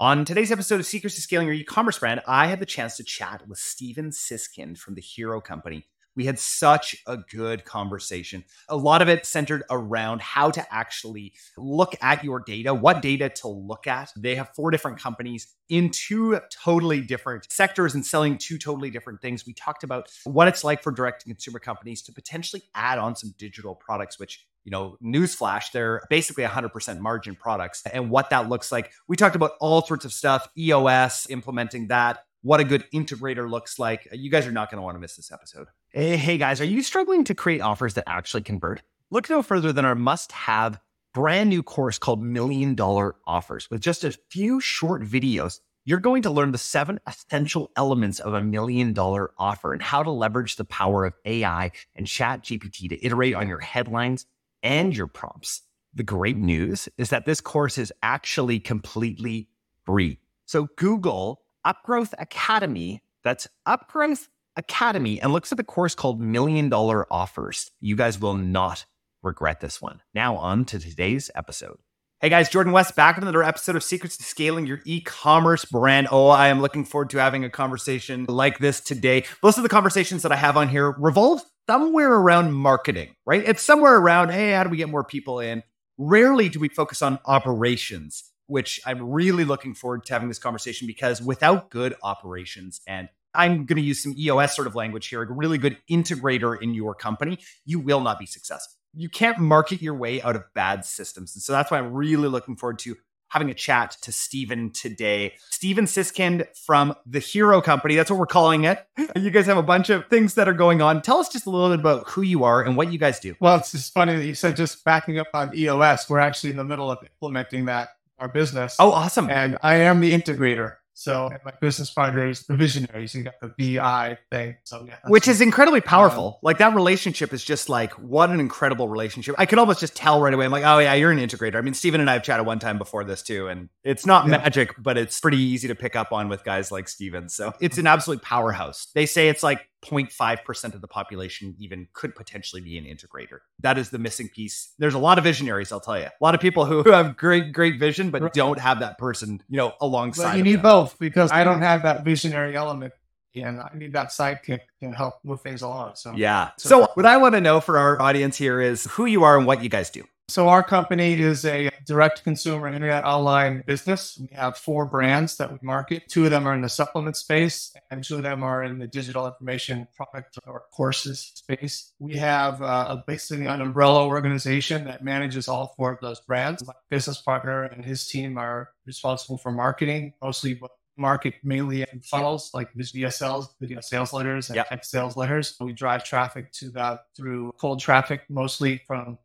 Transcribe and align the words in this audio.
On 0.00 0.24
today's 0.24 0.50
episode 0.50 0.80
of 0.80 0.86
Secrets 0.86 1.16
to 1.16 1.20
Scaling 1.20 1.46
Your 1.46 1.54
E-commerce 1.54 1.98
Brand, 1.98 2.22
I 2.26 2.46
had 2.46 2.58
the 2.58 2.64
chance 2.64 2.96
to 2.96 3.04
chat 3.04 3.46
with 3.46 3.58
Steven 3.58 4.08
Sisskind 4.08 4.78
from 4.78 4.94
the 4.94 5.02
Hero 5.02 5.42
Company. 5.42 5.88
We 6.16 6.24
had 6.24 6.38
such 6.38 6.96
a 7.06 7.18
good 7.18 7.66
conversation. 7.66 8.44
A 8.70 8.76
lot 8.76 9.02
of 9.02 9.10
it 9.10 9.26
centered 9.26 9.62
around 9.68 10.22
how 10.22 10.50
to 10.52 10.74
actually 10.74 11.34
look 11.58 11.94
at 12.00 12.24
your 12.24 12.40
data, 12.40 12.72
what 12.72 13.02
data 13.02 13.28
to 13.28 13.48
look 13.48 13.86
at. 13.86 14.10
They 14.16 14.36
have 14.36 14.54
four 14.56 14.70
different 14.70 14.98
companies 14.98 15.54
in 15.68 15.90
two 15.90 16.40
totally 16.50 17.02
different 17.02 17.52
sectors 17.52 17.94
and 17.94 18.04
selling 18.04 18.38
two 18.38 18.56
totally 18.56 18.88
different 18.88 19.20
things. 19.20 19.44
We 19.44 19.52
talked 19.52 19.84
about 19.84 20.10
what 20.24 20.48
it's 20.48 20.64
like 20.64 20.82
for 20.82 20.92
direct 20.92 21.20
to 21.20 21.26
consumer 21.26 21.58
companies 21.58 22.00
to 22.04 22.12
potentially 22.12 22.62
add 22.74 22.98
on 22.98 23.16
some 23.16 23.34
digital 23.36 23.74
products, 23.74 24.18
which 24.18 24.46
you 24.64 24.70
know, 24.70 24.96
newsflash, 25.02 25.72
they're 25.72 26.02
basically 26.10 26.44
100% 26.44 26.98
margin 26.98 27.34
products 27.34 27.82
and 27.92 28.10
what 28.10 28.30
that 28.30 28.48
looks 28.48 28.70
like. 28.70 28.92
We 29.08 29.16
talked 29.16 29.36
about 29.36 29.52
all 29.60 29.82
sorts 29.82 30.04
of 30.04 30.12
stuff, 30.12 30.48
EOS, 30.56 31.28
implementing 31.30 31.88
that, 31.88 32.24
what 32.42 32.60
a 32.60 32.64
good 32.64 32.84
integrator 32.92 33.48
looks 33.50 33.78
like. 33.78 34.08
You 34.12 34.30
guys 34.30 34.46
are 34.46 34.52
not 34.52 34.70
going 34.70 34.78
to 34.78 34.82
want 34.82 34.96
to 34.96 35.00
miss 35.00 35.16
this 35.16 35.30
episode. 35.32 35.68
Hey, 35.90 36.16
hey, 36.16 36.38
guys, 36.38 36.60
are 36.60 36.66
you 36.66 36.82
struggling 36.82 37.24
to 37.24 37.34
create 37.34 37.60
offers 37.60 37.94
that 37.94 38.04
actually 38.06 38.42
convert? 38.42 38.82
Look 39.10 39.28
no 39.28 39.42
further 39.42 39.72
than 39.72 39.84
our 39.84 39.94
must 39.94 40.32
have 40.32 40.78
brand 41.12 41.50
new 41.50 41.62
course 41.62 41.98
called 41.98 42.22
Million 42.22 42.74
Dollar 42.74 43.16
Offers. 43.26 43.68
With 43.70 43.80
just 43.80 44.04
a 44.04 44.16
few 44.30 44.60
short 44.60 45.02
videos, 45.02 45.60
you're 45.84 45.98
going 45.98 46.22
to 46.22 46.30
learn 46.30 46.52
the 46.52 46.58
seven 46.58 47.00
essential 47.06 47.70
elements 47.76 48.20
of 48.20 48.34
a 48.34 48.42
million 48.42 48.92
dollar 48.92 49.32
offer 49.38 49.72
and 49.72 49.82
how 49.82 50.02
to 50.02 50.10
leverage 50.10 50.56
the 50.56 50.64
power 50.64 51.04
of 51.04 51.14
AI 51.24 51.72
and 51.96 52.06
Chat 52.06 52.42
GPT 52.42 52.88
to 52.90 53.04
iterate 53.04 53.34
on 53.34 53.48
your 53.48 53.58
headlines 53.58 54.26
and 54.62 54.96
your 54.96 55.06
prompts. 55.06 55.62
The 55.94 56.02
great 56.02 56.36
news 56.36 56.88
is 56.98 57.10
that 57.10 57.26
this 57.26 57.40
course 57.40 57.78
is 57.78 57.92
actually 58.02 58.60
completely 58.60 59.48
free. 59.84 60.18
So 60.46 60.68
Google 60.76 61.42
Upgrowth 61.66 62.14
Academy. 62.18 63.02
That's 63.24 63.48
Upgrowth 63.66 64.28
Academy 64.56 65.20
and 65.20 65.32
looks 65.32 65.52
at 65.52 65.58
the 65.58 65.64
course 65.64 65.94
called 65.94 66.20
Million 66.20 66.68
Dollar 66.68 67.06
Offers. 67.12 67.70
You 67.80 67.96
guys 67.96 68.20
will 68.20 68.34
not 68.34 68.84
regret 69.22 69.60
this 69.60 69.82
one. 69.82 70.00
Now, 70.14 70.36
on 70.36 70.64
to 70.66 70.78
today's 70.78 71.30
episode. 71.34 71.78
Hey 72.20 72.28
guys, 72.28 72.50
Jordan 72.50 72.74
West 72.74 72.96
back 72.96 73.16
with 73.16 73.24
another 73.24 73.42
episode 73.42 73.76
of 73.76 73.82
Secrets 73.82 74.18
to 74.18 74.22
Scaling 74.22 74.66
Your 74.66 74.80
E-commerce 74.84 75.64
Brand. 75.64 76.06
Oh, 76.10 76.28
I 76.28 76.48
am 76.48 76.60
looking 76.60 76.84
forward 76.84 77.08
to 77.10 77.18
having 77.18 77.44
a 77.44 77.50
conversation 77.50 78.26
like 78.28 78.58
this 78.58 78.80
today. 78.80 79.24
Most 79.42 79.56
of 79.56 79.62
the 79.62 79.70
conversations 79.70 80.22
that 80.22 80.30
I 80.30 80.36
have 80.36 80.58
on 80.58 80.68
here 80.68 80.90
revolve 80.98 81.40
somewhere 81.70 82.12
around 82.12 82.52
marketing, 82.52 83.14
right? 83.24 83.42
It's 83.46 83.62
somewhere 83.62 83.96
around, 83.96 84.30
hey, 84.30 84.52
how 84.52 84.64
do 84.64 84.70
we 84.70 84.76
get 84.76 84.88
more 84.88 85.04
people 85.04 85.38
in? 85.38 85.62
Rarely 85.98 86.48
do 86.48 86.58
we 86.58 86.68
focus 86.68 87.00
on 87.00 87.20
operations 87.26 88.30
which 88.50 88.80
I'm 88.84 89.10
really 89.10 89.44
looking 89.44 89.74
forward 89.74 90.04
to 90.06 90.12
having 90.12 90.28
this 90.28 90.40
conversation 90.40 90.88
because 90.88 91.22
without 91.22 91.70
good 91.70 91.94
operations 92.02 92.80
and 92.86 93.08
I'm 93.32 93.64
going 93.64 93.76
to 93.76 93.82
use 93.82 94.02
some 94.02 94.14
EOS 94.18 94.56
sort 94.56 94.66
of 94.66 94.74
language 94.74 95.06
here, 95.06 95.22
a 95.22 95.32
really 95.32 95.56
good 95.56 95.78
integrator 95.88 96.60
in 96.60 96.74
your 96.74 96.96
company, 96.96 97.38
you 97.64 97.78
will 97.78 98.00
not 98.00 98.18
be 98.18 98.26
successful. 98.26 98.76
You 98.92 99.08
can't 99.08 99.38
market 99.38 99.80
your 99.80 99.94
way 99.94 100.20
out 100.20 100.34
of 100.34 100.42
bad 100.52 100.84
systems. 100.84 101.36
And 101.36 101.42
so 101.42 101.52
that's 101.52 101.70
why 101.70 101.78
I'm 101.78 101.92
really 101.92 102.28
looking 102.28 102.56
forward 102.56 102.80
to 102.80 102.96
having 103.30 103.48
a 103.50 103.54
chat 103.54 103.96
to 104.02 104.12
Steven 104.12 104.70
today. 104.70 105.34
Steven 105.50 105.86
Sisskind 105.86 106.46
from 106.56 106.94
the 107.06 107.18
Hero 107.20 107.60
Company. 107.60 107.94
That's 107.94 108.10
what 108.10 108.18
we're 108.18 108.26
calling 108.26 108.64
it. 108.64 108.86
You 109.16 109.30
guys 109.30 109.46
have 109.46 109.58
a 109.58 109.62
bunch 109.62 109.90
of 109.90 110.06
things 110.06 110.34
that 110.34 110.48
are 110.48 110.54
going 110.54 110.80
on. 110.80 111.02
Tell 111.02 111.18
us 111.18 111.28
just 111.28 111.46
a 111.46 111.50
little 111.50 111.70
bit 111.70 111.80
about 111.80 112.08
who 112.08 112.22
you 112.22 112.44
are 112.44 112.62
and 112.62 112.76
what 112.76 112.92
you 112.92 112.98
guys 112.98 113.20
do. 113.20 113.34
Well, 113.38 113.56
it's 113.56 113.72
just 113.72 113.92
funny 113.92 114.16
that 114.16 114.24
you 114.24 114.34
said 114.34 114.56
just 114.56 114.82
backing 114.84 115.18
up 115.18 115.28
on 115.34 115.54
EOS. 115.54 116.08
We're 116.08 116.20
actually 116.20 116.50
in 116.50 116.56
the 116.56 116.64
middle 116.64 116.90
of 116.90 116.98
implementing 117.02 117.66
that 117.66 117.90
our 118.18 118.28
business. 118.28 118.76
Oh, 118.78 118.92
awesome. 118.92 119.28
And 119.28 119.58
I 119.62 119.76
am 119.76 120.00
the 120.00 120.12
integrator. 120.12 120.76
So 121.00 121.30
my 121.46 121.52
business 121.62 121.90
partner 121.90 122.28
is 122.28 122.42
the 122.42 122.54
visionaries. 122.54 123.14
You 123.14 123.22
got 123.22 123.40
the 123.40 123.54
VI 123.58 124.18
thing. 124.30 124.56
So 124.64 124.84
yeah, 124.86 124.96
which 125.06 125.28
is 125.28 125.40
incredibly 125.40 125.80
powerful. 125.80 126.26
Um, 126.26 126.40
like 126.42 126.58
that 126.58 126.74
relationship 126.74 127.32
is 127.32 127.42
just 127.42 127.70
like 127.70 127.94
what 127.94 128.28
an 128.28 128.38
incredible 128.38 128.86
relationship. 128.86 129.34
I 129.38 129.46
can 129.46 129.58
almost 129.58 129.80
just 129.80 129.96
tell 129.96 130.20
right 130.20 130.34
away. 130.34 130.44
I'm 130.44 130.50
like, 130.50 130.64
oh 130.66 130.78
yeah, 130.78 130.92
you're 130.92 131.10
an 131.10 131.16
integrator. 131.16 131.54
I 131.56 131.62
mean, 131.62 131.72
Steven 131.72 132.02
and 132.02 132.10
I 132.10 132.12
have 132.12 132.22
chatted 132.22 132.44
one 132.44 132.58
time 132.58 132.76
before 132.76 133.02
this 133.04 133.22
too, 133.22 133.48
and 133.48 133.70
it's 133.82 134.04
not 134.04 134.26
yeah. 134.26 134.36
magic, 134.36 134.74
but 134.76 134.98
it's 134.98 135.18
pretty 135.18 135.38
easy 135.38 135.68
to 135.68 135.74
pick 135.74 135.96
up 135.96 136.12
on 136.12 136.28
with 136.28 136.44
guys 136.44 136.70
like 136.70 136.86
Steven. 136.86 137.30
So 137.30 137.54
it's 137.62 137.78
an 137.78 137.86
absolute 137.86 138.20
powerhouse. 138.20 138.88
They 138.94 139.06
say 139.06 139.30
it's 139.30 139.42
like 139.42 139.69
0.5% 139.82 140.74
of 140.74 140.80
the 140.80 140.88
population 140.88 141.54
even 141.58 141.88
could 141.92 142.14
potentially 142.14 142.60
be 142.60 142.76
an 142.78 142.84
integrator. 142.84 143.40
That 143.60 143.78
is 143.78 143.90
the 143.90 143.98
missing 143.98 144.28
piece. 144.28 144.74
There's 144.78 144.94
a 144.94 144.98
lot 144.98 145.18
of 145.18 145.24
visionaries, 145.24 145.72
I'll 145.72 145.80
tell 145.80 145.98
you. 145.98 146.06
A 146.06 146.12
lot 146.20 146.34
of 146.34 146.40
people 146.40 146.64
who, 146.64 146.82
have 146.90 147.16
great, 147.16 147.52
great 147.52 147.78
vision, 147.78 148.10
but 148.10 148.32
don't 148.34 148.58
have 148.58 148.80
that 148.80 148.98
person, 148.98 149.42
you 149.48 149.56
know, 149.56 149.74
alongside. 149.80 150.32
But 150.32 150.36
you 150.38 150.44
need 150.44 150.56
them. 150.56 150.62
both 150.62 150.98
because 150.98 151.32
I 151.32 151.44
don't 151.44 151.62
have 151.62 151.82
that 151.82 152.04
visionary 152.04 152.56
element 152.56 152.92
and 153.34 153.60
I 153.60 153.70
need 153.74 153.92
that 153.92 154.08
sidekick 154.08 154.60
to 154.80 154.90
help 154.90 155.14
move 155.24 155.40
things 155.40 155.62
along. 155.62 155.94
So 155.94 156.12
yeah. 156.14 156.50
So 156.58 156.88
what 156.94 157.06
I 157.06 157.16
want 157.16 157.34
to 157.34 157.40
know 157.40 157.60
for 157.60 157.78
our 157.78 158.00
audience 158.00 158.36
here 158.36 158.60
is 158.60 158.84
who 158.84 159.06
you 159.06 159.24
are 159.24 159.38
and 159.38 159.46
what 159.46 159.62
you 159.62 159.68
guys 159.68 159.90
do. 159.90 160.04
So 160.30 160.48
our 160.48 160.62
company 160.62 161.14
is 161.14 161.44
a 161.44 161.70
direct 161.86 162.22
consumer 162.22 162.68
internet 162.68 163.04
online 163.04 163.64
business. 163.66 164.16
We 164.16 164.28
have 164.36 164.56
four 164.56 164.86
brands 164.86 165.36
that 165.38 165.50
we 165.50 165.58
market. 165.60 166.04
Two 166.08 166.24
of 166.24 166.30
them 166.30 166.46
are 166.46 166.54
in 166.54 166.60
the 166.60 166.68
supplement 166.68 167.16
space 167.16 167.74
and 167.90 168.04
two 168.04 168.14
of 168.14 168.22
them 168.22 168.44
are 168.44 168.62
in 168.62 168.78
the 168.78 168.86
digital 168.86 169.26
information 169.26 169.88
product 169.96 170.38
or 170.46 170.66
courses 170.72 171.32
space. 171.34 171.94
We 171.98 172.16
have 172.18 172.62
uh, 172.62 173.02
basically 173.08 173.46
an 173.46 173.60
umbrella 173.60 174.06
organization 174.06 174.84
that 174.84 175.02
manages 175.02 175.48
all 175.48 175.74
four 175.76 175.90
of 175.90 175.98
those 176.00 176.20
brands. 176.20 176.64
My 176.64 176.74
business 176.90 177.20
partner 177.20 177.64
and 177.64 177.84
his 177.84 178.06
team 178.06 178.38
are 178.38 178.70
responsible 178.86 179.36
for 179.36 179.50
marketing, 179.50 180.12
mostly 180.22 180.60
market 180.96 181.34
mainly 181.42 181.82
in 181.92 182.00
funnels 182.02 182.52
like 182.54 182.72
VSLs, 182.74 183.48
video 183.58 183.80
sales 183.80 184.12
letters 184.12 184.48
and 184.48 184.54
yep. 184.54 184.68
text 184.68 184.92
sales 184.92 185.16
letters. 185.16 185.56
We 185.60 185.72
drive 185.72 186.04
traffic 186.04 186.52
to 186.52 186.70
that 186.70 187.06
through 187.16 187.52
cold 187.58 187.80
traffic, 187.80 188.22
mostly 188.28 188.80
from 188.86 189.18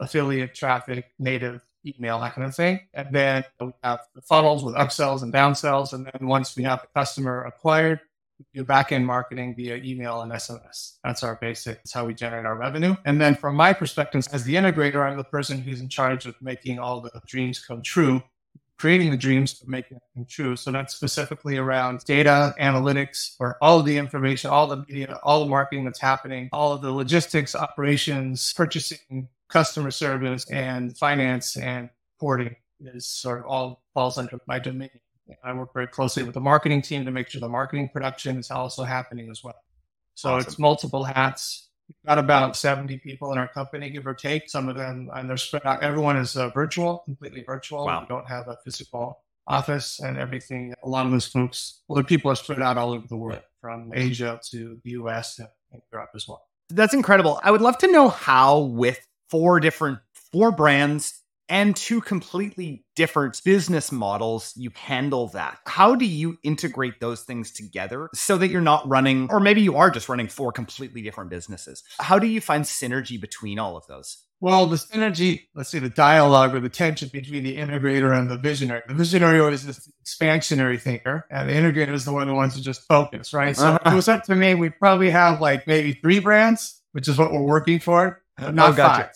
affiliate 0.00 0.54
traffic, 0.54 1.12
native 1.18 1.62
email, 1.86 2.20
that 2.20 2.34
kind 2.34 2.46
of 2.46 2.54
thing. 2.54 2.80
And 2.92 3.14
then 3.14 3.44
we 3.60 3.72
have 3.82 4.00
the 4.14 4.22
funnels 4.22 4.64
with 4.64 4.74
upsells 4.74 5.22
and 5.22 5.32
downsells. 5.32 5.92
And 5.92 6.06
then 6.06 6.28
once 6.28 6.56
we 6.56 6.64
have 6.64 6.82
the 6.82 6.88
customer 6.94 7.44
acquired, 7.44 8.00
we 8.38 8.60
do 8.60 8.64
back-end 8.64 9.04
marketing 9.06 9.54
via 9.56 9.76
email 9.76 10.20
and 10.20 10.30
SMS. 10.30 10.98
That's 11.02 11.22
our 11.22 11.36
basic. 11.40 11.78
That's 11.78 11.92
how 11.92 12.04
we 12.04 12.14
generate 12.14 12.46
our 12.46 12.56
revenue. 12.56 12.94
And 13.04 13.20
then 13.20 13.34
from 13.34 13.56
my 13.56 13.72
perspective, 13.72 14.26
as 14.32 14.44
the 14.44 14.54
integrator, 14.54 15.04
I'm 15.04 15.16
the 15.16 15.24
person 15.24 15.60
who's 15.60 15.80
in 15.80 15.88
charge 15.88 16.26
of 16.26 16.40
making 16.40 16.78
all 16.78 17.00
the 17.00 17.20
dreams 17.26 17.58
come 17.58 17.82
true 17.82 18.22
creating 18.78 19.10
the 19.10 19.16
dreams 19.16 19.54
but 19.54 19.68
making 19.68 19.98
them 20.14 20.24
true. 20.28 20.56
So 20.56 20.70
that's 20.70 20.94
specifically 20.94 21.56
around 21.56 22.04
data 22.04 22.54
analytics 22.60 23.34
or 23.40 23.58
all 23.60 23.80
of 23.80 23.86
the 23.86 23.96
information, 23.96 24.50
all 24.50 24.66
the 24.66 24.84
media, 24.88 25.18
all 25.22 25.40
the 25.40 25.50
marketing 25.50 25.84
that's 25.84 26.00
happening, 26.00 26.48
all 26.52 26.72
of 26.72 26.80
the 26.80 26.92
logistics, 26.92 27.54
operations, 27.54 28.52
purchasing, 28.54 29.28
customer 29.48 29.90
service, 29.90 30.48
and 30.50 30.96
finance 30.96 31.56
and 31.56 31.90
porting 32.20 32.54
is 32.80 33.06
sort 33.06 33.40
of 33.40 33.46
all 33.46 33.82
falls 33.94 34.18
under 34.18 34.38
my 34.46 34.58
domain. 34.58 34.90
I 35.42 35.52
work 35.52 35.74
very 35.74 35.88
closely 35.88 36.22
with 36.22 36.34
the 36.34 36.40
marketing 36.40 36.80
team 36.80 37.04
to 37.04 37.10
make 37.10 37.28
sure 37.28 37.40
the 37.40 37.48
marketing 37.48 37.90
production 37.92 38.38
is 38.38 38.50
also 38.50 38.84
happening 38.84 39.30
as 39.30 39.44
well. 39.44 39.56
So 40.14 40.30
awesome. 40.30 40.48
it's 40.48 40.58
multiple 40.58 41.04
hats 41.04 41.67
We've 41.88 42.08
got 42.08 42.18
about 42.18 42.56
70 42.56 42.98
people 42.98 43.32
in 43.32 43.38
our 43.38 43.48
company, 43.48 43.90
give 43.90 44.06
or 44.06 44.14
take. 44.14 44.50
Some 44.50 44.68
of 44.68 44.76
them, 44.76 45.10
and 45.14 45.28
they're 45.28 45.36
spread 45.36 45.64
out. 45.64 45.82
Everyone 45.82 46.16
is 46.16 46.36
uh, 46.36 46.50
virtual, 46.50 46.98
completely 47.06 47.42
virtual. 47.42 47.86
Wow. 47.86 48.00
We 48.00 48.06
don't 48.06 48.28
have 48.28 48.48
a 48.48 48.56
physical 48.64 49.22
office 49.46 49.98
and 50.00 50.18
everything. 50.18 50.74
A 50.84 50.88
lot 50.88 51.06
of 51.06 51.12
those 51.12 51.26
folks, 51.26 51.80
well, 51.88 51.96
the 51.96 52.04
people 52.04 52.30
are 52.30 52.36
spread 52.36 52.60
out 52.60 52.76
all 52.76 52.92
over 52.92 53.06
the 53.08 53.16
world, 53.16 53.40
from 53.60 53.90
Asia 53.94 54.38
to 54.50 54.78
the 54.84 54.90
US 54.90 55.38
and 55.38 55.48
Europe 55.92 56.10
as 56.14 56.28
well. 56.28 56.42
That's 56.70 56.92
incredible. 56.92 57.40
I 57.42 57.50
would 57.50 57.62
love 57.62 57.78
to 57.78 57.90
know 57.90 58.10
how, 58.10 58.58
with 58.58 59.00
four 59.30 59.58
different, 59.58 60.00
four 60.32 60.52
brands, 60.52 61.22
and 61.48 61.74
two 61.74 62.00
completely 62.00 62.84
different 62.94 63.40
business 63.44 63.90
models, 63.92 64.52
you 64.56 64.70
handle 64.74 65.28
that. 65.28 65.58
How 65.66 65.94
do 65.94 66.04
you 66.04 66.38
integrate 66.42 67.00
those 67.00 67.22
things 67.22 67.52
together 67.52 68.08
so 68.14 68.36
that 68.38 68.48
you're 68.48 68.60
not 68.60 68.88
running, 68.88 69.28
or 69.30 69.40
maybe 69.40 69.60
you 69.60 69.76
are 69.76 69.90
just 69.90 70.08
running 70.08 70.28
four 70.28 70.52
completely 70.52 71.02
different 71.02 71.30
businesses? 71.30 71.82
How 71.98 72.18
do 72.18 72.26
you 72.26 72.40
find 72.40 72.64
synergy 72.64 73.20
between 73.20 73.58
all 73.58 73.76
of 73.76 73.86
those? 73.86 74.24
Well, 74.40 74.66
the 74.66 74.76
synergy, 74.76 75.46
let's 75.54 75.68
say 75.68 75.80
the 75.80 75.88
dialogue 75.88 76.54
or 76.54 76.60
the 76.60 76.68
tension 76.68 77.08
between 77.12 77.42
the 77.42 77.56
integrator 77.56 78.16
and 78.16 78.30
the 78.30 78.38
visionary. 78.38 78.82
The 78.86 78.94
visionary 78.94 79.40
always 79.40 79.66
is 79.66 79.76
this 79.76 79.92
expansionary 80.04 80.80
thinker, 80.80 81.26
and 81.30 81.48
the 81.48 81.54
integrator 81.54 81.92
is 81.92 82.04
the 82.04 82.12
one 82.12 82.28
who 82.28 82.34
wants 82.34 82.54
to 82.54 82.62
just 82.62 82.86
focus, 82.86 83.32
right? 83.34 83.56
So 83.56 83.66
uh-huh. 83.66 83.90
it 83.90 83.94
was 83.94 84.08
up 84.08 84.24
to 84.24 84.36
me. 84.36 84.54
We 84.54 84.70
probably 84.70 85.10
have 85.10 85.40
like 85.40 85.66
maybe 85.66 85.92
three 85.94 86.20
brands, 86.20 86.80
which 86.92 87.08
is 87.08 87.18
what 87.18 87.32
we're 87.32 87.42
working 87.42 87.80
for, 87.80 88.22
not 88.38 88.74
oh, 88.74 88.76
gotcha. 88.76 89.02
five. 89.04 89.12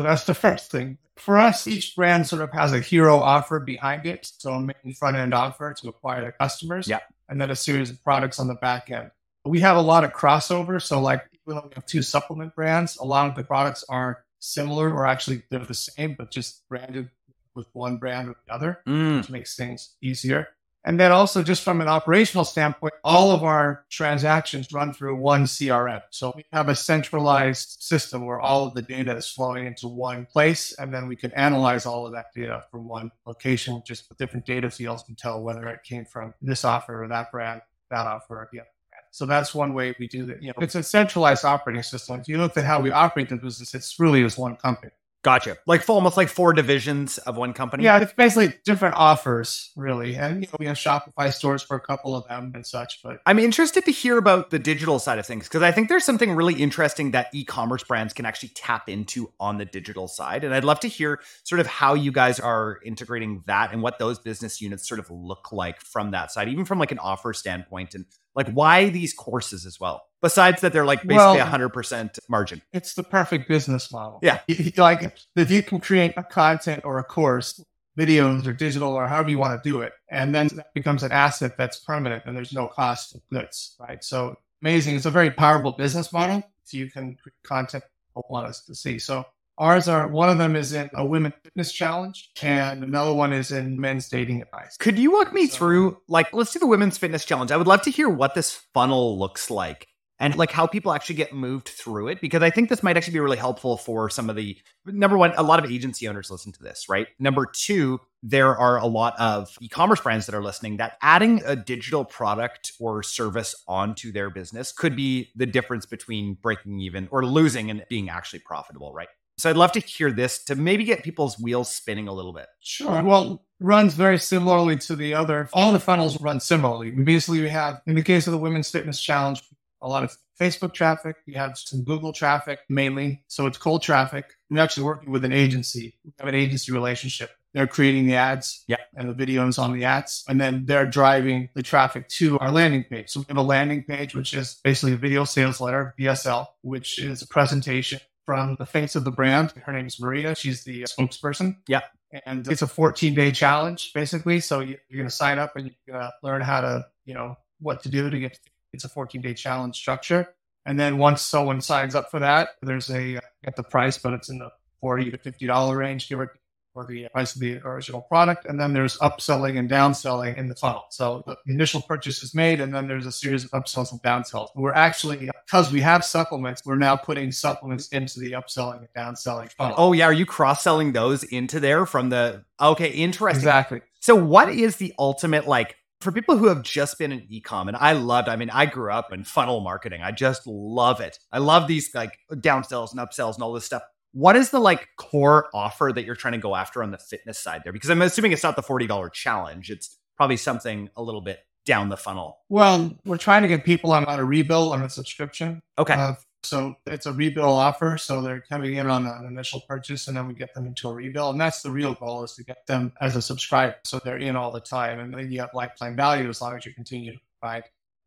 So 0.00 0.04
that's 0.04 0.24
the 0.24 0.32
first 0.32 0.70
thing 0.70 0.96
for 1.18 1.36
us, 1.36 1.66
each 1.66 1.94
brand 1.94 2.26
sort 2.26 2.40
of 2.40 2.50
has 2.52 2.72
a 2.72 2.80
hero 2.80 3.16
offer 3.18 3.60
behind 3.60 4.06
it. 4.06 4.32
So 4.38 4.54
a 4.54 4.58
main 4.60 4.94
front 4.98 5.14
end 5.18 5.34
offer 5.34 5.74
to 5.74 5.88
acquire 5.90 6.24
the 6.24 6.32
customers. 6.32 6.88
Yeah. 6.88 7.00
And 7.28 7.38
then 7.38 7.50
a 7.50 7.56
series 7.56 7.90
of 7.90 8.02
products 8.02 8.40
on 8.40 8.48
the 8.48 8.54
back 8.54 8.90
end. 8.90 9.10
We 9.44 9.60
have 9.60 9.76
a 9.76 9.82
lot 9.82 10.04
of 10.04 10.14
crossover. 10.14 10.80
So 10.80 10.98
like 11.00 11.22
even 11.46 11.56
though 11.56 11.68
we 11.68 11.74
have 11.74 11.84
two 11.84 12.00
supplement 12.00 12.54
brands, 12.54 12.96
a 12.96 13.04
lot 13.04 13.28
of 13.28 13.36
the 13.36 13.44
products 13.44 13.84
are 13.90 14.24
similar 14.38 14.90
or 14.90 15.06
actually 15.06 15.42
they're 15.50 15.66
the 15.66 15.74
same, 15.74 16.14
but 16.16 16.30
just 16.30 16.66
branded 16.70 17.10
with 17.54 17.66
one 17.74 17.98
brand 17.98 18.30
or 18.30 18.36
the 18.46 18.54
other, 18.54 18.80
Mm. 18.86 19.18
which 19.18 19.28
makes 19.28 19.54
things 19.54 19.96
easier. 20.00 20.48
And 20.84 20.98
then 20.98 21.12
also 21.12 21.42
just 21.42 21.62
from 21.62 21.82
an 21.82 21.88
operational 21.88 22.44
standpoint, 22.44 22.94
all 23.04 23.32
of 23.32 23.42
our 23.44 23.84
transactions 23.90 24.72
run 24.72 24.94
through 24.94 25.16
one 25.16 25.44
CRM. 25.44 26.00
So 26.10 26.32
we 26.34 26.44
have 26.52 26.70
a 26.70 26.74
centralized 26.74 27.82
system 27.82 28.24
where 28.24 28.40
all 28.40 28.66
of 28.66 28.72
the 28.74 28.80
data 28.80 29.14
is 29.14 29.28
flowing 29.28 29.66
into 29.66 29.88
one 29.88 30.26
place. 30.26 30.72
And 30.78 30.92
then 30.92 31.06
we 31.06 31.16
can 31.16 31.32
analyze 31.32 31.84
all 31.84 32.06
of 32.06 32.12
that 32.12 32.26
data 32.34 32.64
from 32.70 32.88
one 32.88 33.10
location, 33.26 33.82
just 33.86 34.08
with 34.08 34.16
different 34.16 34.46
data 34.46 34.70
fields 34.70 35.04
and 35.06 35.18
tell 35.18 35.42
whether 35.42 35.68
it 35.68 35.82
came 35.84 36.06
from 36.06 36.32
this 36.40 36.64
offer 36.64 37.04
or 37.04 37.08
that 37.08 37.30
brand, 37.30 37.60
that 37.90 38.06
offer 38.06 38.36
or 38.36 38.48
the 38.50 38.60
other 38.60 38.68
brand. 38.90 39.04
So 39.10 39.26
that's 39.26 39.54
one 39.54 39.74
way 39.74 39.94
we 39.98 40.08
do 40.08 40.24
that. 40.26 40.42
You 40.42 40.48
know, 40.48 40.62
it's 40.62 40.76
a 40.76 40.82
centralized 40.82 41.44
operating 41.44 41.82
system. 41.82 42.20
If 42.20 42.28
you 42.28 42.38
look 42.38 42.56
at 42.56 42.64
how 42.64 42.80
we 42.80 42.90
operate 42.90 43.28
the 43.28 43.36
business, 43.36 43.74
it's 43.74 44.00
really 44.00 44.24
as 44.24 44.38
one 44.38 44.56
company. 44.56 44.92
Gotcha. 45.22 45.58
Like 45.66 45.82
for 45.82 45.92
almost 45.92 46.16
like 46.16 46.28
four 46.28 46.54
divisions 46.54 47.18
of 47.18 47.36
one 47.36 47.52
company. 47.52 47.84
Yeah, 47.84 47.98
it's 47.98 48.12
basically 48.14 48.54
different 48.64 48.94
offers, 48.94 49.70
really. 49.76 50.16
And 50.16 50.42
you 50.42 50.48
know, 50.48 50.56
we 50.58 50.64
have 50.64 50.78
Shopify 50.78 51.30
stores 51.30 51.62
for 51.62 51.76
a 51.76 51.80
couple 51.80 52.16
of 52.16 52.26
them 52.26 52.52
and 52.54 52.66
such. 52.66 53.02
But 53.02 53.20
I'm 53.26 53.38
interested 53.38 53.84
to 53.84 53.90
hear 53.90 54.16
about 54.16 54.48
the 54.48 54.58
digital 54.58 54.98
side 54.98 55.18
of 55.18 55.26
things 55.26 55.46
because 55.46 55.62
I 55.62 55.72
think 55.72 55.90
there's 55.90 56.04
something 56.04 56.32
really 56.32 56.54
interesting 56.54 57.10
that 57.10 57.28
e-commerce 57.34 57.84
brands 57.84 58.14
can 58.14 58.24
actually 58.24 58.50
tap 58.54 58.88
into 58.88 59.30
on 59.38 59.58
the 59.58 59.66
digital 59.66 60.08
side. 60.08 60.42
And 60.42 60.54
I'd 60.54 60.64
love 60.64 60.80
to 60.80 60.88
hear 60.88 61.20
sort 61.44 61.60
of 61.60 61.66
how 61.66 61.92
you 61.92 62.12
guys 62.12 62.40
are 62.40 62.80
integrating 62.82 63.42
that 63.46 63.74
and 63.74 63.82
what 63.82 63.98
those 63.98 64.18
business 64.18 64.62
units 64.62 64.88
sort 64.88 65.00
of 65.00 65.10
look 65.10 65.52
like 65.52 65.82
from 65.82 66.12
that 66.12 66.32
side, 66.32 66.48
even 66.48 66.64
from 66.64 66.78
like 66.78 66.92
an 66.92 66.98
offer 66.98 67.34
standpoint 67.34 67.94
and 67.94 68.06
like 68.34 68.50
why 68.52 68.88
these 68.88 69.12
courses 69.12 69.66
as 69.66 69.78
well. 69.78 70.06
Besides 70.22 70.60
that 70.60 70.72
they're 70.72 70.84
like 70.84 71.00
basically 71.02 71.16
Well- 71.16 71.46
100% 71.46 72.18
margin. 72.28 72.60
it's 72.72 72.94
the 72.94 73.02
perfect 73.02 73.48
business 73.48 73.90
model. 73.92 74.18
Yeah. 74.22 74.40
Like 74.76 75.16
if 75.36 75.50
you 75.50 75.62
can 75.62 75.80
create 75.80 76.12
a 76.16 76.22
content 76.22 76.84
or 76.84 76.98
a 76.98 77.04
course, 77.04 77.62
videos 77.98 78.46
or 78.46 78.52
digital 78.52 78.92
or 78.92 79.06
however 79.08 79.30
you 79.30 79.38
want 79.38 79.62
to 79.62 79.68
do 79.70 79.80
it, 79.80 79.92
and 80.10 80.34
then 80.34 80.48
that 80.54 80.72
becomes 80.74 81.02
an 81.02 81.12
asset 81.12 81.56
that's 81.56 81.78
permanent 81.80 82.22
and 82.26 82.36
there's 82.36 82.52
no 82.52 82.68
cost 82.68 83.14
of 83.14 83.20
goods, 83.32 83.76
right? 83.80 84.02
So 84.04 84.36
amazing. 84.62 84.96
It's 84.96 85.06
a 85.06 85.10
very 85.10 85.30
powerful 85.30 85.72
business 85.72 86.12
model. 86.12 86.42
So 86.64 86.76
you 86.76 86.90
can 86.90 87.16
create 87.16 87.34
content 87.44 87.84
people 88.08 88.26
want 88.30 88.46
us 88.46 88.64
to 88.66 88.74
see. 88.74 88.98
So 88.98 89.24
ours 89.58 89.88
are 89.88 90.06
one 90.08 90.28
of 90.30 90.38
them 90.38 90.54
is 90.56 90.72
in 90.72 90.88
a 90.94 91.04
women 91.04 91.32
fitness 91.42 91.72
challenge 91.72 92.30
and 92.42 92.82
another 92.84 93.12
one 93.12 93.32
is 93.32 93.50
in 93.52 93.78
men's 93.80 94.08
dating 94.08 94.40
advice. 94.40 94.76
Could 94.78 94.98
you 94.98 95.10
walk 95.12 95.32
me 95.32 95.46
So- 95.48 95.56
through 95.56 95.98
like 96.08 96.32
let's 96.32 96.52
do 96.52 96.58
the 96.58 96.66
women's 96.66 96.96
fitness 96.96 97.24
challenge. 97.24 97.50
I 97.52 97.56
would 97.56 97.66
love 97.66 97.82
to 97.82 97.90
hear 97.90 98.08
what 98.08 98.34
this 98.34 98.60
funnel 98.72 99.18
looks 99.18 99.50
like 99.50 99.88
and 100.20 100.36
like 100.36 100.52
how 100.52 100.66
people 100.66 100.92
actually 100.92 101.16
get 101.16 101.32
moved 101.32 101.68
through 101.68 102.08
it 102.08 102.20
because 102.20 102.42
I 102.42 102.50
think 102.50 102.68
this 102.68 102.82
might 102.82 102.96
actually 102.96 103.14
be 103.14 103.20
really 103.20 103.38
helpful 103.38 103.76
for 103.76 104.10
some 104.10 104.30
of 104.30 104.36
the 104.36 104.56
number 104.86 105.18
one 105.18 105.32
a 105.36 105.42
lot 105.42 105.64
of 105.64 105.70
agency 105.70 106.06
owners 106.06 106.30
listen 106.30 106.52
to 106.52 106.62
this, 106.62 106.88
right? 106.88 107.08
Number 107.18 107.46
2, 107.46 107.98
there 108.22 108.56
are 108.56 108.78
a 108.78 108.86
lot 108.86 109.18
of 109.18 109.56
e-commerce 109.60 110.00
brands 110.00 110.26
that 110.26 110.34
are 110.34 110.42
listening 110.42 110.76
that 110.76 110.98
adding 111.02 111.42
a 111.44 111.56
digital 111.56 112.04
product 112.04 112.72
or 112.78 113.02
service 113.02 113.54
onto 113.66 114.12
their 114.12 114.30
business 114.30 114.70
could 114.70 114.94
be 114.94 115.30
the 115.34 115.46
difference 115.46 115.86
between 115.86 116.34
breaking 116.34 116.80
even 116.80 117.08
or 117.10 117.24
losing 117.24 117.70
and 117.70 117.84
being 117.88 118.10
actually 118.10 118.40
profitable, 118.40 118.92
right? 118.92 119.08
So 119.38 119.48
I'd 119.48 119.56
love 119.56 119.72
to 119.72 119.80
hear 119.80 120.12
this 120.12 120.44
to 120.44 120.54
maybe 120.54 120.84
get 120.84 121.02
people's 121.02 121.38
wheels 121.38 121.74
spinning 121.74 122.08
a 122.08 122.12
little 122.12 122.34
bit. 122.34 122.46
Sure. 122.60 123.02
Well, 123.02 123.42
runs 123.58 123.94
very 123.94 124.18
similarly 124.18 124.76
to 124.76 124.94
the 124.94 125.14
other. 125.14 125.48
All 125.54 125.72
the 125.72 125.80
funnels 125.80 126.20
run 126.20 126.40
similarly. 126.40 126.90
Basically, 126.90 127.40
we 127.40 127.48
have, 127.48 127.80
in 127.86 127.94
the 127.94 128.02
case 128.02 128.26
of 128.26 128.32
the 128.32 128.38
Women's 128.38 128.70
Fitness 128.70 129.00
Challenge, 129.00 129.42
a 129.82 129.88
lot 129.88 130.04
of 130.04 130.16
Facebook 130.40 130.72
traffic. 130.74 131.16
You 131.26 131.34
have 131.34 131.56
some 131.58 131.84
Google 131.84 132.12
traffic 132.12 132.60
mainly. 132.68 133.22
So 133.28 133.46
it's 133.46 133.58
cold 133.58 133.82
traffic. 133.82 134.24
We're 134.50 134.60
actually 134.62 134.84
working 134.84 135.10
with 135.10 135.24
an 135.24 135.32
agency. 135.32 135.94
We 136.04 136.12
have 136.18 136.28
an 136.28 136.34
agency 136.34 136.72
relationship. 136.72 137.30
They're 137.52 137.66
creating 137.66 138.06
the 138.06 138.14
ads 138.14 138.62
Yeah. 138.68 138.76
and 138.96 139.10
the 139.10 139.26
videos 139.26 139.58
on 139.58 139.72
the 139.72 139.84
ads. 139.84 140.24
And 140.28 140.40
then 140.40 140.66
they're 140.66 140.86
driving 140.86 141.48
the 141.54 141.62
traffic 141.62 142.08
to 142.10 142.38
our 142.38 142.50
landing 142.50 142.84
page. 142.84 143.10
So 143.10 143.20
we 143.20 143.26
have 143.28 143.36
a 143.36 143.42
landing 143.42 143.82
page, 143.84 144.14
which 144.14 144.34
is 144.34 144.60
basically 144.62 144.92
a 144.92 144.96
video 144.96 145.24
sales 145.24 145.60
letter, 145.60 145.94
VSL, 145.98 146.46
which 146.62 146.98
is 147.00 147.22
a 147.22 147.26
presentation 147.26 148.00
from 148.24 148.54
the 148.58 148.66
face 148.66 148.94
of 148.94 149.04
the 149.04 149.10
brand. 149.10 149.50
Her 149.64 149.72
name 149.72 149.86
is 149.86 150.00
Maria. 150.00 150.34
She's 150.36 150.62
the 150.62 150.82
spokesperson 150.84 151.56
Yeah. 151.66 151.80
and 152.24 152.46
it's 152.46 152.62
a 152.62 152.66
14 152.68 153.14
day 153.14 153.32
challenge 153.32 153.92
basically. 153.94 154.38
So 154.40 154.60
you- 154.60 154.78
you're 154.88 154.98
going 154.98 155.08
to 155.10 155.14
sign 155.14 155.38
up 155.40 155.56
and 155.56 155.66
you're 155.66 155.94
going 155.94 156.04
uh, 156.06 156.10
to 156.10 156.14
learn 156.22 156.42
how 156.42 156.60
to, 156.60 156.86
you 157.04 157.14
know, 157.14 157.36
what 157.58 157.82
to 157.82 157.88
do 157.88 158.08
to 158.08 158.18
get. 158.20 158.38
It's 158.72 158.84
a 158.84 158.88
14 158.88 159.20
day 159.20 159.34
challenge 159.34 159.76
structure, 159.76 160.34
and 160.66 160.78
then 160.78 160.98
once 160.98 161.22
someone 161.22 161.60
signs 161.60 161.94
up 161.94 162.10
for 162.10 162.20
that, 162.20 162.50
there's 162.62 162.90
a 162.90 163.16
uh, 163.16 163.20
get 163.44 163.56
the 163.56 163.62
price, 163.62 163.98
but 163.98 164.12
it's 164.12 164.28
in 164.28 164.38
the 164.38 164.50
40 164.80 165.10
to 165.10 165.18
50 165.18 165.46
dollar 165.46 165.76
range, 165.76 166.08
give 166.08 166.20
or 166.20 166.32
for 166.72 166.86
the 166.86 167.08
price 167.12 167.34
of 167.34 167.40
the 167.40 167.58
original 167.64 168.00
product, 168.02 168.46
and 168.46 168.60
then 168.60 168.72
there's 168.72 168.96
upselling 168.98 169.58
and 169.58 169.68
downselling 169.68 170.36
in 170.36 170.46
the 170.46 170.54
funnel. 170.54 170.84
So 170.90 171.24
the 171.26 171.36
initial 171.52 171.82
purchase 171.82 172.22
is 172.22 172.34
made, 172.34 172.60
and 172.60 172.72
then 172.72 172.86
there's 172.86 173.06
a 173.06 173.12
series 173.12 173.44
of 173.44 173.50
upsells 173.50 173.90
and 173.90 174.00
downsells. 174.02 174.48
We're 174.54 174.72
actually 174.72 175.30
because 175.46 175.72
we 175.72 175.80
have 175.80 176.04
supplements, 176.04 176.62
we're 176.64 176.76
now 176.76 176.94
putting 176.94 177.32
supplements 177.32 177.88
into 177.88 178.20
the 178.20 178.32
upselling 178.32 178.78
and 178.78 178.88
downselling 178.96 179.50
funnel. 179.52 179.74
Oh 179.78 179.92
yeah, 179.92 180.04
are 180.04 180.12
you 180.12 180.26
cross-selling 180.26 180.92
those 180.92 181.24
into 181.24 181.58
there 181.58 181.86
from 181.86 182.10
the 182.10 182.44
Okay, 182.60 182.90
interesting. 182.90 183.40
exactly. 183.40 183.80
So 183.98 184.14
what 184.14 184.48
is 184.48 184.76
the 184.76 184.94
ultimate 184.98 185.48
like 185.48 185.76
for 186.00 186.12
people 186.12 186.36
who 186.36 186.46
have 186.46 186.62
just 186.62 186.98
been 186.98 187.12
in 187.12 187.20
ecom 187.28 187.68
and 187.68 187.76
I 187.76 187.92
loved 187.92 188.28
I 188.28 188.36
mean 188.36 188.50
I 188.50 188.66
grew 188.66 188.90
up 188.90 189.12
in 189.12 189.24
funnel 189.24 189.60
marketing. 189.60 190.02
I 190.02 190.12
just 190.12 190.46
love 190.46 191.00
it. 191.00 191.18
I 191.32 191.38
love 191.38 191.68
these 191.68 191.94
like 191.94 192.18
downsells 192.32 192.92
and 192.92 193.00
upsells 193.00 193.34
and 193.34 193.42
all 193.42 193.52
this 193.52 193.64
stuff. 193.64 193.82
What 194.12 194.34
is 194.34 194.50
the 194.50 194.58
like 194.58 194.88
core 194.96 195.48
offer 195.54 195.92
that 195.94 196.04
you're 196.04 196.16
trying 196.16 196.32
to 196.32 196.38
go 196.38 196.56
after 196.56 196.82
on 196.82 196.90
the 196.90 196.98
fitness 196.98 197.38
side 197.38 197.62
there? 197.64 197.72
Because 197.72 197.90
I'm 197.90 198.02
assuming 198.02 198.32
it's 198.32 198.42
not 198.42 198.56
the 198.56 198.62
$40 198.62 199.12
challenge. 199.12 199.70
It's 199.70 199.96
probably 200.16 200.36
something 200.36 200.88
a 200.96 201.02
little 201.02 201.20
bit 201.20 201.38
down 201.64 201.90
the 201.90 201.96
funnel. 201.96 202.38
Well, 202.48 202.98
we're 203.04 203.18
trying 203.18 203.42
to 203.42 203.48
get 203.48 203.64
people 203.64 203.92
on, 203.92 204.04
on 204.06 204.18
a 204.18 204.24
rebill 204.24 204.72
on 204.72 204.82
a 204.82 204.88
subscription. 204.88 205.60
Okay. 205.78 205.94
Uh, 205.94 206.14
so 206.42 206.74
it's 206.86 207.06
a 207.06 207.12
rebill 207.12 207.44
offer. 207.44 207.98
So 207.98 208.22
they're 208.22 208.40
coming 208.40 208.74
in 208.74 208.88
on 208.88 209.06
an 209.06 209.26
initial 209.26 209.60
purchase 209.68 210.08
and 210.08 210.16
then 210.16 210.26
we 210.26 210.34
get 210.34 210.54
them 210.54 210.66
into 210.66 210.88
a 210.88 210.92
rebill. 210.92 211.30
And 211.30 211.40
that's 211.40 211.62
the 211.62 211.70
real 211.70 211.94
goal 211.94 212.24
is 212.24 212.34
to 212.34 212.44
get 212.44 212.66
them 212.66 212.92
as 213.00 213.16
a 213.16 213.22
subscriber. 213.22 213.76
So 213.84 214.00
they're 214.04 214.16
in 214.16 214.36
all 214.36 214.50
the 214.50 214.60
time. 214.60 215.00
And 215.00 215.12
then 215.12 215.30
you 215.30 215.40
have 215.40 215.50
lifetime 215.54 215.96
value 215.96 216.28
as 216.28 216.40
long 216.40 216.56
as 216.56 216.64
you 216.64 216.72
continue 216.72 217.12
to 217.12 217.18
provide 217.40 217.64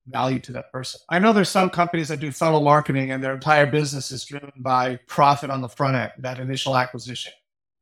value 0.08 0.40
to 0.40 0.52
that 0.54 0.72
person. 0.72 1.00
I 1.10 1.20
know 1.20 1.32
there's 1.32 1.50
some 1.50 1.70
companies 1.70 2.10
that 2.10 2.20
do 2.20 2.32
funnel 2.32 2.62
marketing 2.62 3.12
and 3.12 3.24
their 3.24 3.34
entire 3.34 3.66
business 3.66 4.12
is 4.12 4.26
driven 4.26 4.52
by 4.58 5.00
profit 5.08 5.50
on 5.50 5.62
the 5.62 5.70
front 5.70 5.96
end, 5.96 6.12
that 6.20 6.40
initial 6.40 6.76
acquisition. 6.76 7.32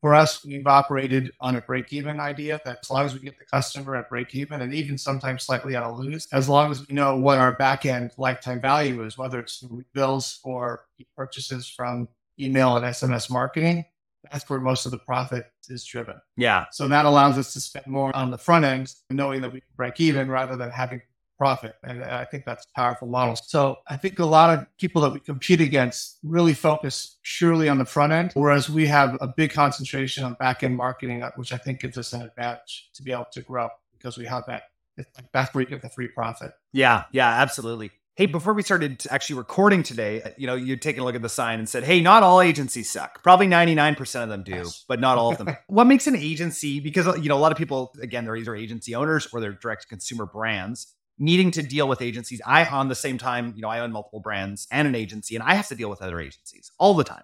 For 0.01 0.15
us, 0.15 0.43
we've 0.43 0.65
operated 0.65 1.31
on 1.39 1.55
a 1.55 1.61
break 1.61 1.93
even 1.93 2.19
idea 2.19 2.59
that 2.65 2.79
as 2.81 2.89
long 2.89 3.05
as 3.05 3.13
we 3.13 3.19
get 3.19 3.37
the 3.37 3.45
customer 3.45 3.95
at 3.95 4.09
break 4.09 4.33
even 4.33 4.61
and 4.61 4.73
even 4.73 4.97
sometimes 4.97 5.43
slightly 5.43 5.75
at 5.75 5.83
a 5.83 5.91
lose, 5.91 6.27
as 6.33 6.49
long 6.49 6.71
as 6.71 6.87
we 6.87 6.95
know 6.95 7.15
what 7.15 7.37
our 7.37 7.51
back 7.51 7.85
end 7.85 8.11
lifetime 8.17 8.59
value 8.59 9.03
is, 9.03 9.15
whether 9.15 9.39
it's 9.39 9.57
through 9.57 9.83
bills 9.93 10.39
or 10.43 10.85
purchases 11.15 11.69
from 11.69 12.07
email 12.39 12.77
and 12.77 12.85
SMS 12.85 13.29
marketing, 13.29 13.85
that's 14.31 14.49
where 14.49 14.59
most 14.59 14.85
of 14.85 14.91
the 14.91 14.97
profit 14.97 15.45
is 15.69 15.85
driven. 15.85 16.15
Yeah. 16.35 16.65
So 16.71 16.87
that 16.87 17.05
allows 17.05 17.37
us 17.37 17.53
to 17.53 17.61
spend 17.61 17.85
more 17.85 18.15
on 18.15 18.31
the 18.31 18.37
front 18.37 18.65
end, 18.65 18.93
knowing 19.11 19.41
that 19.41 19.53
we 19.53 19.61
can 19.61 19.69
break 19.75 19.99
even 19.99 20.29
rather 20.29 20.55
than 20.55 20.71
having 20.71 21.01
profit. 21.41 21.75
And 21.83 22.03
I 22.03 22.23
think 22.23 22.45
that's 22.45 22.65
a 22.65 22.79
powerful 22.79 23.07
model. 23.07 23.35
So 23.35 23.79
I 23.87 23.97
think 23.97 24.19
a 24.19 24.25
lot 24.25 24.55
of 24.55 24.67
people 24.77 25.01
that 25.01 25.11
we 25.11 25.19
compete 25.19 25.59
against 25.59 26.19
really 26.21 26.53
focus 26.53 27.17
purely 27.23 27.67
on 27.67 27.79
the 27.79 27.85
front 27.85 28.13
end, 28.13 28.29
whereas 28.35 28.69
we 28.69 28.85
have 28.85 29.17
a 29.21 29.27
big 29.27 29.51
concentration 29.51 30.23
on 30.23 30.35
back 30.35 30.61
end 30.61 30.77
marketing, 30.77 31.23
uh, 31.23 31.31
which 31.37 31.51
I 31.51 31.57
think 31.57 31.79
gives 31.79 31.97
us 31.97 32.13
an 32.13 32.21
advantage 32.21 32.91
to 32.93 33.01
be 33.01 33.11
able 33.11 33.25
to 33.31 33.41
grow 33.41 33.69
because 33.97 34.19
we 34.19 34.25
have 34.27 34.43
that. 34.45 34.65
It's 34.97 35.09
like 35.17 35.31
that's 35.33 35.51
where 35.55 35.63
you 35.63 35.67
get 35.67 35.81
the 35.81 35.89
free 35.89 36.09
profit. 36.09 36.51
Yeah, 36.73 37.05
yeah, 37.11 37.27
absolutely. 37.27 37.89
Hey, 38.13 38.27
before 38.27 38.53
we 38.53 38.61
started 38.61 39.03
actually 39.09 39.39
recording 39.39 39.81
today, 39.81 40.21
uh, 40.21 40.29
you 40.37 40.45
know, 40.45 40.53
you'd 40.53 40.83
taken 40.83 41.01
a 41.01 41.05
look 41.05 41.15
at 41.15 41.23
the 41.23 41.29
sign 41.29 41.57
and 41.57 41.67
said, 41.67 41.83
hey, 41.83 42.01
not 42.01 42.21
all 42.21 42.39
agencies 42.39 42.91
suck. 42.91 43.23
Probably 43.23 43.47
99% 43.47 44.21
of 44.21 44.29
them 44.29 44.43
do, 44.43 44.51
Yes. 44.51 44.85
but 44.87 44.99
not 44.99 45.17
all 45.17 45.31
of 45.31 45.39
them. 45.39 45.57
what 45.67 45.87
makes 45.87 46.05
an 46.05 46.15
agency, 46.15 46.79
because, 46.79 47.07
uh, 47.07 47.15
you 47.15 47.29
know, 47.29 47.37
a 47.37 47.39
lot 47.39 47.51
of 47.51 47.57
people, 47.57 47.95
again, 47.99 48.25
they're 48.25 48.35
either 48.35 48.53
agency 48.53 48.93
owners 48.93 49.27
or 49.33 49.39
they're 49.39 49.53
direct 49.53 49.89
consumer 49.89 50.27
brands 50.27 50.93
needing 51.21 51.51
to 51.51 51.61
deal 51.61 51.87
with 51.87 52.01
agencies. 52.01 52.41
I, 52.45 52.65
on 52.65 52.89
the 52.89 52.95
same 52.95 53.19
time, 53.19 53.53
you 53.55 53.61
know, 53.61 53.69
I 53.69 53.79
own 53.79 53.91
multiple 53.91 54.19
brands 54.19 54.67
and 54.71 54.87
an 54.87 54.95
agency, 54.95 55.35
and 55.35 55.43
I 55.43 55.53
have 55.53 55.67
to 55.67 55.75
deal 55.75 55.89
with 55.89 56.01
other 56.01 56.19
agencies 56.19 56.71
all 56.79 56.95
the 56.95 57.03
time, 57.03 57.23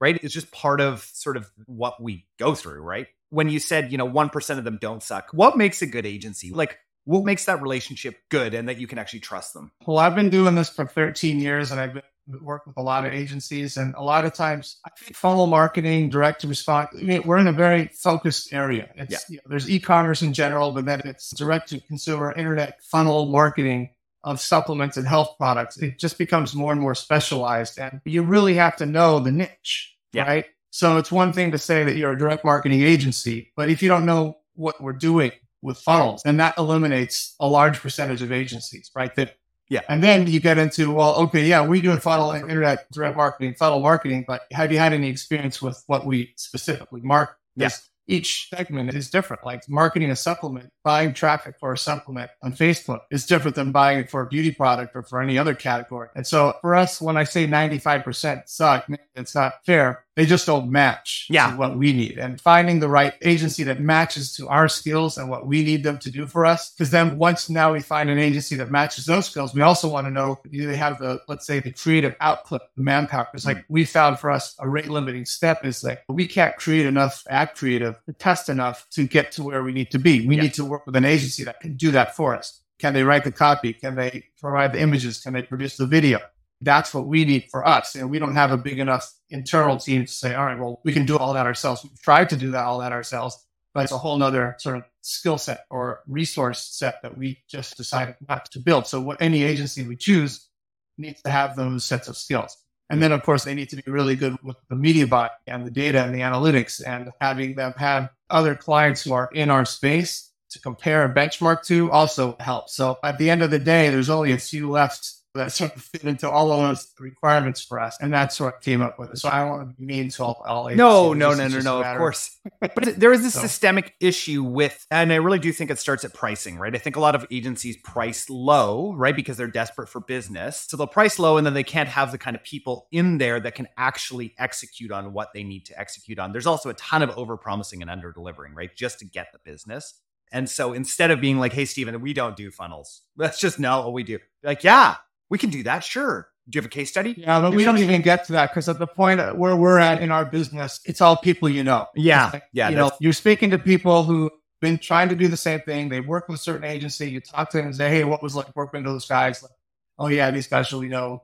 right? 0.00 0.20
It's 0.22 0.34
just 0.34 0.52
part 0.52 0.82
of 0.82 1.00
sort 1.00 1.38
of 1.38 1.50
what 1.64 2.00
we 2.00 2.26
go 2.38 2.54
through, 2.54 2.82
right? 2.82 3.06
When 3.30 3.48
you 3.48 3.58
said, 3.58 3.90
you 3.90 3.96
know, 3.96 4.08
1% 4.08 4.58
of 4.58 4.64
them 4.64 4.78
don't 4.80 5.02
suck, 5.02 5.30
what 5.32 5.56
makes 5.56 5.80
a 5.80 5.86
good 5.86 6.04
agency? 6.04 6.50
Like, 6.50 6.78
what 7.04 7.24
makes 7.24 7.46
that 7.46 7.62
relationship 7.62 8.16
good 8.28 8.52
and 8.52 8.68
that 8.68 8.78
you 8.78 8.86
can 8.86 8.98
actually 8.98 9.20
trust 9.20 9.54
them? 9.54 9.72
Well, 9.86 9.96
I've 9.96 10.14
been 10.14 10.28
doing 10.28 10.54
this 10.54 10.68
for 10.68 10.86
13 10.86 11.40
years 11.40 11.70
and 11.70 11.80
I've 11.80 11.94
been 11.94 12.02
worked 12.40 12.66
with 12.66 12.76
a 12.76 12.82
lot 12.82 13.06
of 13.06 13.12
agencies 13.12 13.76
and 13.76 13.94
a 13.94 14.02
lot 14.02 14.24
of 14.24 14.34
times 14.34 14.76
I 14.84 14.90
think 14.98 15.16
funnel 15.16 15.46
marketing, 15.46 16.10
direct 16.10 16.42
to 16.42 16.48
response, 16.48 16.90
I 16.98 17.02
mean, 17.02 17.22
we're 17.24 17.38
in 17.38 17.46
a 17.46 17.52
very 17.52 17.88
focused 17.88 18.52
area. 18.52 18.90
It's, 18.96 19.28
you 19.30 19.36
know, 19.36 19.42
there's 19.46 19.70
e-commerce 19.70 20.22
in 20.22 20.32
general, 20.32 20.72
but 20.72 20.84
then 20.84 21.00
it's 21.04 21.30
direct 21.30 21.68
to 21.70 21.80
consumer 21.80 22.32
internet 22.32 22.82
funnel 22.82 23.26
marketing 23.26 23.90
of 24.24 24.40
supplements 24.40 24.96
and 24.96 25.06
health 25.06 25.36
products. 25.38 25.78
It 25.78 25.98
just 25.98 26.18
becomes 26.18 26.54
more 26.54 26.72
and 26.72 26.80
more 26.80 26.94
specialized 26.94 27.78
and 27.78 28.00
you 28.04 28.22
really 28.22 28.54
have 28.54 28.76
to 28.76 28.86
know 28.86 29.20
the 29.20 29.30
niche, 29.32 29.96
Yeah. 30.12 30.24
right? 30.24 30.46
So 30.70 30.98
it's 30.98 31.10
one 31.10 31.32
thing 31.32 31.52
to 31.52 31.58
say 31.58 31.84
that 31.84 31.96
you're 31.96 32.12
a 32.12 32.18
direct 32.18 32.44
marketing 32.44 32.82
agency, 32.82 33.52
but 33.56 33.70
if 33.70 33.82
you 33.82 33.88
don't 33.88 34.04
know 34.04 34.38
what 34.54 34.80
we're 34.82 34.92
doing 34.92 35.32
with 35.62 35.78
funnels, 35.78 36.22
then 36.24 36.36
that 36.36 36.58
eliminates 36.58 37.34
a 37.40 37.46
large 37.48 37.80
percentage 37.80 38.22
of 38.22 38.30
agencies 38.32 38.90
right 38.94 39.14
there. 39.14 39.30
Yeah. 39.68 39.80
And 39.88 40.02
then 40.02 40.26
you 40.26 40.40
get 40.40 40.58
into, 40.58 40.92
well, 40.92 41.14
okay, 41.16 41.46
yeah, 41.46 41.66
we 41.66 41.80
do 41.80 41.92
a 41.92 42.00
funnel 42.00 42.32
and 42.32 42.48
internet 42.48 42.90
direct 42.90 43.16
marketing, 43.16 43.54
funnel 43.54 43.80
marketing, 43.80 44.24
but 44.26 44.42
have 44.52 44.72
you 44.72 44.78
had 44.78 44.92
any 44.92 45.08
experience 45.08 45.60
with 45.60 45.82
what 45.86 46.06
we 46.06 46.32
specifically 46.36 47.02
market? 47.02 47.36
Yeah. 47.56 47.70
Each 48.08 48.48
segment 48.48 48.94
is 48.94 49.10
different. 49.10 49.44
Like 49.44 49.68
marketing 49.68 50.10
a 50.10 50.16
supplement, 50.16 50.72
buying 50.82 51.12
traffic 51.12 51.56
for 51.60 51.74
a 51.74 51.78
supplement 51.78 52.30
on 52.42 52.54
Facebook 52.54 53.00
is 53.10 53.26
different 53.26 53.54
than 53.54 53.70
buying 53.70 53.98
it 53.98 54.10
for 54.10 54.22
a 54.22 54.26
beauty 54.26 54.50
product 54.50 54.96
or 54.96 55.02
for 55.02 55.20
any 55.20 55.38
other 55.38 55.54
category. 55.54 56.08
And 56.16 56.26
so 56.26 56.56
for 56.62 56.74
us, 56.74 57.02
when 57.02 57.18
I 57.18 57.24
say 57.24 57.46
95% 57.46 58.48
suck, 58.48 58.88
it's 59.14 59.34
not 59.34 59.64
fair. 59.66 60.04
They 60.16 60.26
just 60.26 60.46
don't 60.46 60.70
match 60.70 61.26
Yeah. 61.30 61.52
to 61.52 61.56
what 61.56 61.76
we 61.76 61.92
need. 61.92 62.18
And 62.18 62.40
finding 62.40 62.80
the 62.80 62.88
right 62.88 63.14
agency 63.22 63.62
that 63.64 63.80
matches 63.80 64.34
to 64.36 64.48
our 64.48 64.68
skills 64.68 65.16
and 65.16 65.28
what 65.28 65.46
we 65.46 65.62
need 65.62 65.84
them 65.84 65.98
to 65.98 66.10
do 66.10 66.26
for 66.26 66.44
us. 66.44 66.70
Because 66.70 66.90
then 66.90 67.18
once 67.18 67.48
now 67.48 67.72
we 67.72 67.80
find 67.80 68.10
an 68.10 68.18
agency 68.18 68.56
that 68.56 68.70
matches 68.70 69.04
those 69.04 69.26
skills, 69.26 69.54
we 69.54 69.60
also 69.60 69.88
want 69.88 70.06
to 70.06 70.10
know 70.10 70.40
do 70.50 70.66
they 70.66 70.76
have 70.76 70.98
the, 70.98 71.20
let's 71.28 71.46
say, 71.46 71.60
the 71.60 71.70
creative 71.70 72.16
output, 72.20 72.62
the 72.76 72.82
manpower. 72.82 73.28
It's 73.32 73.46
like 73.46 73.58
mm. 73.58 73.64
we 73.68 73.84
found 73.84 74.18
for 74.18 74.30
us 74.30 74.56
a 74.58 74.68
rate 74.68 74.88
limiting 74.88 75.24
step 75.24 75.64
is 75.64 75.84
like 75.84 76.02
we 76.08 76.26
can't 76.26 76.56
create 76.56 76.86
enough 76.86 77.22
ad 77.28 77.54
creative 77.54 77.94
to 78.06 78.12
test 78.12 78.48
enough 78.48 78.86
to 78.90 79.06
get 79.06 79.32
to 79.32 79.42
where 79.42 79.62
we 79.62 79.72
need 79.72 79.90
to 79.92 79.98
be. 79.98 80.26
We 80.26 80.36
Yeah. 80.36 80.42
need 80.42 80.54
to 80.54 80.64
work 80.64 80.86
with 80.86 80.96
an 80.96 81.04
agency 81.04 81.44
that 81.44 81.60
can 81.60 81.76
do 81.76 81.90
that 81.92 82.16
for 82.16 82.34
us. 82.36 82.60
Can 82.78 82.94
they 82.94 83.02
write 83.02 83.24
the 83.24 83.32
copy? 83.32 83.72
Can 83.72 83.96
they 83.96 84.24
provide 84.40 84.72
the 84.72 84.80
images? 84.80 85.20
Can 85.20 85.32
they 85.32 85.42
produce 85.42 85.76
the 85.76 85.86
video? 85.86 86.20
That's 86.60 86.92
what 86.92 87.06
we 87.06 87.24
need 87.24 87.48
for 87.50 87.66
us. 87.66 87.94
And 87.94 88.10
we 88.10 88.18
don't 88.18 88.34
have 88.34 88.50
a 88.50 88.56
big 88.56 88.78
enough 88.78 89.10
internal 89.30 89.76
team 89.76 90.06
to 90.06 90.12
say, 90.12 90.34
all 90.34 90.46
right, 90.46 90.58
well, 90.58 90.80
we 90.84 90.92
can 90.92 91.06
do 91.06 91.16
all 91.16 91.32
that 91.34 91.46
ourselves. 91.46 91.84
We've 91.84 92.00
tried 92.00 92.30
to 92.30 92.36
do 92.36 92.50
that 92.52 92.64
all 92.64 92.78
that 92.80 92.92
ourselves, 92.92 93.36
but 93.74 93.84
it's 93.84 93.92
a 93.92 93.98
whole 93.98 94.16
nother 94.16 94.56
sort 94.58 94.76
of 94.76 94.84
skill 95.02 95.38
set 95.38 95.66
or 95.70 96.00
resource 96.06 96.64
set 96.64 97.00
that 97.02 97.16
we 97.16 97.38
just 97.48 97.76
decided 97.76 98.16
not 98.28 98.50
to 98.52 98.58
build. 98.58 98.86
So 98.86 99.00
what 99.00 99.20
any 99.22 99.42
agency 99.42 99.86
we 99.86 99.96
choose 99.96 100.48
needs 100.96 101.22
to 101.22 101.30
have 101.30 101.54
those 101.56 101.84
sets 101.84 102.08
of 102.08 102.16
skills. 102.16 102.56
And 102.90 103.02
then, 103.02 103.12
of 103.12 103.22
course, 103.22 103.44
they 103.44 103.54
need 103.54 103.68
to 103.70 103.76
be 103.76 103.90
really 103.90 104.16
good 104.16 104.38
with 104.42 104.56
the 104.68 104.76
media 104.76 105.06
buy 105.06 105.30
and 105.46 105.66
the 105.66 105.70
data 105.70 106.02
and 106.02 106.14
the 106.14 106.20
analytics 106.20 106.82
and 106.84 107.10
having 107.20 107.54
them 107.54 107.74
have 107.76 108.10
other 108.30 108.54
clients 108.54 109.02
who 109.02 109.12
are 109.12 109.28
in 109.32 109.50
our 109.50 109.64
space 109.64 110.30
to 110.50 110.60
compare 110.60 111.04
and 111.04 111.14
benchmark 111.14 111.62
to 111.64 111.90
also 111.90 112.36
helps. 112.40 112.74
So 112.74 112.98
at 113.04 113.18
the 113.18 113.28
end 113.28 113.42
of 113.42 113.50
the 113.50 113.58
day, 113.58 113.90
there's 113.90 114.08
only 114.08 114.32
a 114.32 114.38
few 114.38 114.70
left 114.70 115.12
that 115.38 115.52
sort 115.52 115.74
of 115.74 115.82
fit 115.82 116.04
into 116.04 116.28
all 116.30 116.52
of 116.52 116.60
those 116.60 116.92
requirements 117.00 117.62
for 117.64 117.80
us. 117.80 117.96
And 118.00 118.12
that's 118.12 118.38
what 118.38 118.60
came 118.60 118.82
up 118.82 118.98
with. 118.98 119.10
It. 119.10 119.18
So 119.18 119.28
I 119.28 119.40
don't 119.40 119.48
want 119.50 119.70
to 119.70 119.74
be 119.74 119.86
mean 119.86 120.10
to 120.10 120.24
all, 120.24 120.44
all 120.46 120.68
No, 120.70 121.12
no, 121.14 121.34
no, 121.34 121.48
no, 121.48 121.60
no. 121.60 121.82
Of 121.82 121.98
course, 121.98 122.38
but 122.60 122.98
there 122.98 123.12
is 123.12 123.24
a 123.24 123.30
So- 123.30 123.40
systemic 123.40 123.94
issue 124.00 124.42
with, 124.42 124.86
and 124.90 125.12
I 125.12 125.16
really 125.16 125.38
do 125.38 125.52
think 125.52 125.70
it 125.70 125.78
starts 125.78 126.04
at 126.04 126.14
pricing, 126.14 126.58
right? 126.58 126.74
I 126.74 126.78
think 126.78 126.96
a 126.96 127.00
lot 127.00 127.14
of 127.14 127.26
agencies 127.30 127.76
price 127.78 128.28
low, 128.28 128.92
right, 128.94 129.16
because 129.16 129.36
they're 129.36 129.46
desperate 129.46 129.88
for 129.88 130.00
business. 130.00 130.66
So 130.68 130.76
they'll 130.76 130.86
price 130.86 131.18
low, 131.18 131.36
and 131.38 131.46
then 131.46 131.54
they 131.54 131.64
can't 131.64 131.88
have 131.88 132.12
the 132.12 132.18
kind 132.18 132.36
of 132.36 132.44
people 132.44 132.86
in 132.92 133.18
there 133.18 133.40
that 133.40 133.54
can 133.54 133.68
actually 133.76 134.34
execute 134.38 134.92
on 134.92 135.12
what 135.12 135.32
they 135.32 135.42
need 135.44 135.64
to 135.66 135.78
execute 135.78 136.18
on. 136.18 136.32
There's 136.32 136.46
also 136.46 136.68
a 136.70 136.74
ton 136.74 137.02
of 137.02 137.10
over 137.16 137.36
promising 137.36 137.82
and 137.82 137.90
under 137.90 138.12
delivering, 138.12 138.54
right, 138.54 138.74
just 138.76 138.98
to 139.00 139.04
get 139.04 139.28
the 139.32 139.38
business. 139.44 139.94
And 140.30 140.50
so 140.50 140.74
instead 140.74 141.10
of 141.10 141.22
being 141.22 141.38
like, 141.38 141.54
"Hey, 141.54 141.64
Steven, 141.64 142.00
we 142.02 142.12
don't 142.12 142.36
do 142.36 142.50
funnels. 142.50 143.00
That's 143.16 143.40
just 143.40 143.58
not 143.58 143.84
what 143.84 143.94
we 143.94 144.02
do," 144.02 144.18
like, 144.42 144.62
"Yeah, 144.62 144.96
we 145.30 145.38
can 145.38 145.50
do 145.50 145.62
that. 145.64 145.84
Sure. 145.84 146.28
Do 146.48 146.56
you 146.56 146.62
have 146.62 146.66
a 146.66 146.70
case 146.70 146.90
study?" 146.90 147.14
Yeah, 147.16 147.40
but 147.40 147.54
we 147.54 147.64
don't 147.64 147.78
even 147.78 148.02
get 148.02 148.24
to 148.26 148.32
that 148.32 148.50
because 148.50 148.68
at 148.68 148.78
the 148.78 148.86
point 148.86 149.20
where 149.36 149.56
we're 149.56 149.78
at 149.78 150.02
in 150.02 150.10
our 150.10 150.24
business, 150.24 150.80
it's 150.84 151.00
all 151.00 151.16
people 151.16 151.48
you 151.48 151.62
know. 151.62 151.86
Yeah, 151.94 152.30
like, 152.32 152.44
yeah, 152.52 152.70
You 152.70 152.76
know, 152.76 152.90
you're 153.00 153.12
speaking 153.12 153.50
to 153.50 153.58
people 153.58 154.04
who've 154.04 154.30
been 154.60 154.78
trying 154.78 155.08
to 155.10 155.14
do 155.14 155.28
the 155.28 155.36
same 155.36 155.60
thing. 155.60 155.88
They 155.88 156.00
work 156.00 156.28
with 156.28 156.40
a 156.40 156.42
certain 156.42 156.64
agency. 156.64 157.10
You 157.10 157.20
talk 157.20 157.50
to 157.50 157.58
them 157.58 157.66
and 157.66 157.76
say, 157.76 157.90
"Hey, 157.90 158.04
what 158.04 158.22
was 158.22 158.34
like 158.34 158.54
working 158.56 158.82
with 158.82 158.92
those 158.92 159.06
guys?" 159.06 159.42
Like, 159.42 159.52
oh 159.98 160.08
yeah, 160.08 160.30
these 160.30 160.46
guys 160.46 160.72
really 160.72 160.88
know 160.88 161.22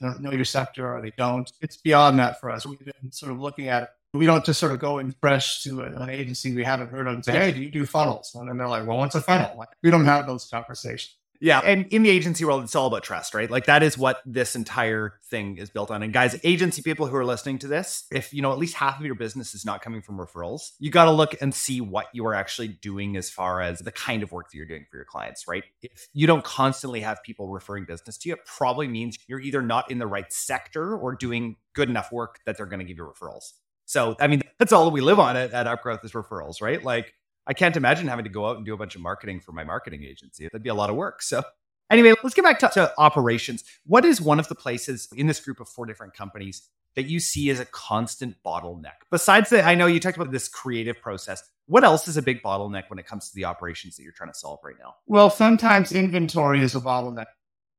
know 0.00 0.32
your 0.32 0.44
sector, 0.44 0.94
or 0.94 1.00
they 1.00 1.12
don't. 1.16 1.50
It's 1.60 1.76
beyond 1.76 2.18
that 2.18 2.40
for 2.40 2.50
us. 2.50 2.66
We've 2.66 2.78
been 2.78 3.12
sort 3.12 3.32
of 3.32 3.40
looking 3.40 3.68
at 3.68 3.84
it. 3.84 3.88
We 4.14 4.26
don't 4.26 4.44
just 4.44 4.58
sort 4.58 4.72
of 4.72 4.78
go 4.78 4.98
in 4.98 5.14
fresh 5.20 5.62
to 5.64 5.82
an 5.82 6.08
agency 6.08 6.54
we 6.54 6.64
haven't 6.64 6.88
heard 6.88 7.06
of 7.06 7.14
and 7.14 7.24
say, 7.24 7.32
"Hey, 7.32 7.52
do 7.52 7.60
you 7.62 7.70
do 7.70 7.86
funnels?" 7.86 8.34
And 8.34 8.48
then 8.48 8.56
they're 8.56 8.68
like, 8.68 8.86
"Well, 8.86 8.98
what's 8.98 9.14
a 9.14 9.20
funnel?" 9.20 9.54
Like, 9.56 9.68
we 9.82 9.90
don't 9.90 10.06
have 10.06 10.26
those 10.26 10.48
conversations. 10.50 11.17
Yeah. 11.40 11.60
And 11.60 11.86
in 11.86 12.02
the 12.02 12.10
agency 12.10 12.44
world, 12.44 12.64
it's 12.64 12.74
all 12.74 12.86
about 12.88 13.04
trust, 13.04 13.32
right? 13.34 13.50
Like 13.50 13.66
that 13.66 13.82
is 13.82 13.96
what 13.96 14.20
this 14.26 14.56
entire 14.56 15.14
thing 15.26 15.58
is 15.58 15.70
built 15.70 15.90
on. 15.90 16.02
And 16.02 16.12
guys, 16.12 16.38
agency 16.42 16.82
people 16.82 17.06
who 17.06 17.16
are 17.16 17.24
listening 17.24 17.58
to 17.60 17.68
this, 17.68 18.06
if 18.10 18.34
you 18.34 18.42
know 18.42 18.50
at 18.52 18.58
least 18.58 18.74
half 18.74 18.98
of 18.98 19.06
your 19.06 19.14
business 19.14 19.54
is 19.54 19.64
not 19.64 19.80
coming 19.80 20.02
from 20.02 20.18
referrals, 20.18 20.72
you 20.80 20.90
got 20.90 21.04
to 21.04 21.12
look 21.12 21.40
and 21.40 21.54
see 21.54 21.80
what 21.80 22.06
you 22.12 22.26
are 22.26 22.34
actually 22.34 22.68
doing 22.68 23.16
as 23.16 23.30
far 23.30 23.60
as 23.60 23.78
the 23.78 23.92
kind 23.92 24.22
of 24.22 24.32
work 24.32 24.50
that 24.50 24.56
you're 24.56 24.66
doing 24.66 24.86
for 24.90 24.96
your 24.96 25.04
clients, 25.04 25.46
right? 25.46 25.64
If 25.82 26.08
you 26.12 26.26
don't 26.26 26.44
constantly 26.44 27.00
have 27.00 27.22
people 27.22 27.48
referring 27.48 27.84
business 27.84 28.18
to 28.18 28.28
you, 28.28 28.34
it 28.34 28.44
probably 28.44 28.88
means 28.88 29.18
you're 29.28 29.40
either 29.40 29.62
not 29.62 29.90
in 29.90 29.98
the 29.98 30.06
right 30.06 30.32
sector 30.32 30.96
or 30.96 31.14
doing 31.14 31.56
good 31.74 31.88
enough 31.88 32.10
work 32.10 32.40
that 32.46 32.56
they're 32.56 32.66
going 32.66 32.80
to 32.80 32.84
give 32.84 32.96
you 32.96 33.04
referrals. 33.04 33.52
So, 33.88 34.16
I 34.20 34.26
mean, 34.26 34.42
that's 34.58 34.72
all 34.72 34.90
we 34.90 35.00
live 35.00 35.18
on 35.18 35.34
at, 35.34 35.52
at 35.52 35.66
Upgrowth 35.66 36.04
is 36.04 36.12
referrals, 36.12 36.60
right? 36.60 36.84
Like 36.84 37.14
I 37.48 37.54
can't 37.54 37.76
imagine 37.76 38.06
having 38.08 38.24
to 38.24 38.30
go 38.30 38.46
out 38.46 38.58
and 38.58 38.66
do 38.66 38.74
a 38.74 38.76
bunch 38.76 38.94
of 38.94 39.00
marketing 39.00 39.40
for 39.40 39.52
my 39.52 39.64
marketing 39.64 40.04
agency. 40.04 40.44
That'd 40.44 40.62
be 40.62 40.68
a 40.68 40.74
lot 40.74 40.90
of 40.90 40.96
work. 40.96 41.22
So, 41.22 41.42
anyway, 41.90 42.12
let's 42.22 42.34
get 42.34 42.44
back 42.44 42.58
to, 42.58 42.68
to 42.74 42.92
operations. 42.98 43.64
What 43.86 44.04
is 44.04 44.20
one 44.20 44.38
of 44.38 44.48
the 44.48 44.54
places 44.54 45.08
in 45.16 45.26
this 45.26 45.40
group 45.40 45.58
of 45.58 45.68
four 45.68 45.86
different 45.86 46.14
companies 46.14 46.68
that 46.94 47.06
you 47.06 47.20
see 47.20 47.48
as 47.48 47.58
a 47.58 47.64
constant 47.64 48.36
bottleneck? 48.44 49.00
Besides 49.10 49.48
that, 49.50 49.64
I 49.64 49.74
know 49.74 49.86
you 49.86 49.98
talked 49.98 50.18
about 50.18 50.30
this 50.30 50.48
creative 50.48 51.00
process. 51.00 51.42
What 51.66 51.84
else 51.84 52.06
is 52.06 52.18
a 52.18 52.22
big 52.22 52.42
bottleneck 52.42 52.84
when 52.88 52.98
it 52.98 53.06
comes 53.06 53.30
to 53.30 53.34
the 53.34 53.46
operations 53.46 53.96
that 53.96 54.02
you're 54.02 54.12
trying 54.12 54.32
to 54.32 54.38
solve 54.38 54.60
right 54.62 54.76
now? 54.78 54.96
Well, 55.06 55.30
sometimes 55.30 55.92
inventory 55.92 56.60
is 56.60 56.74
a 56.74 56.80
bottleneck 56.80 57.26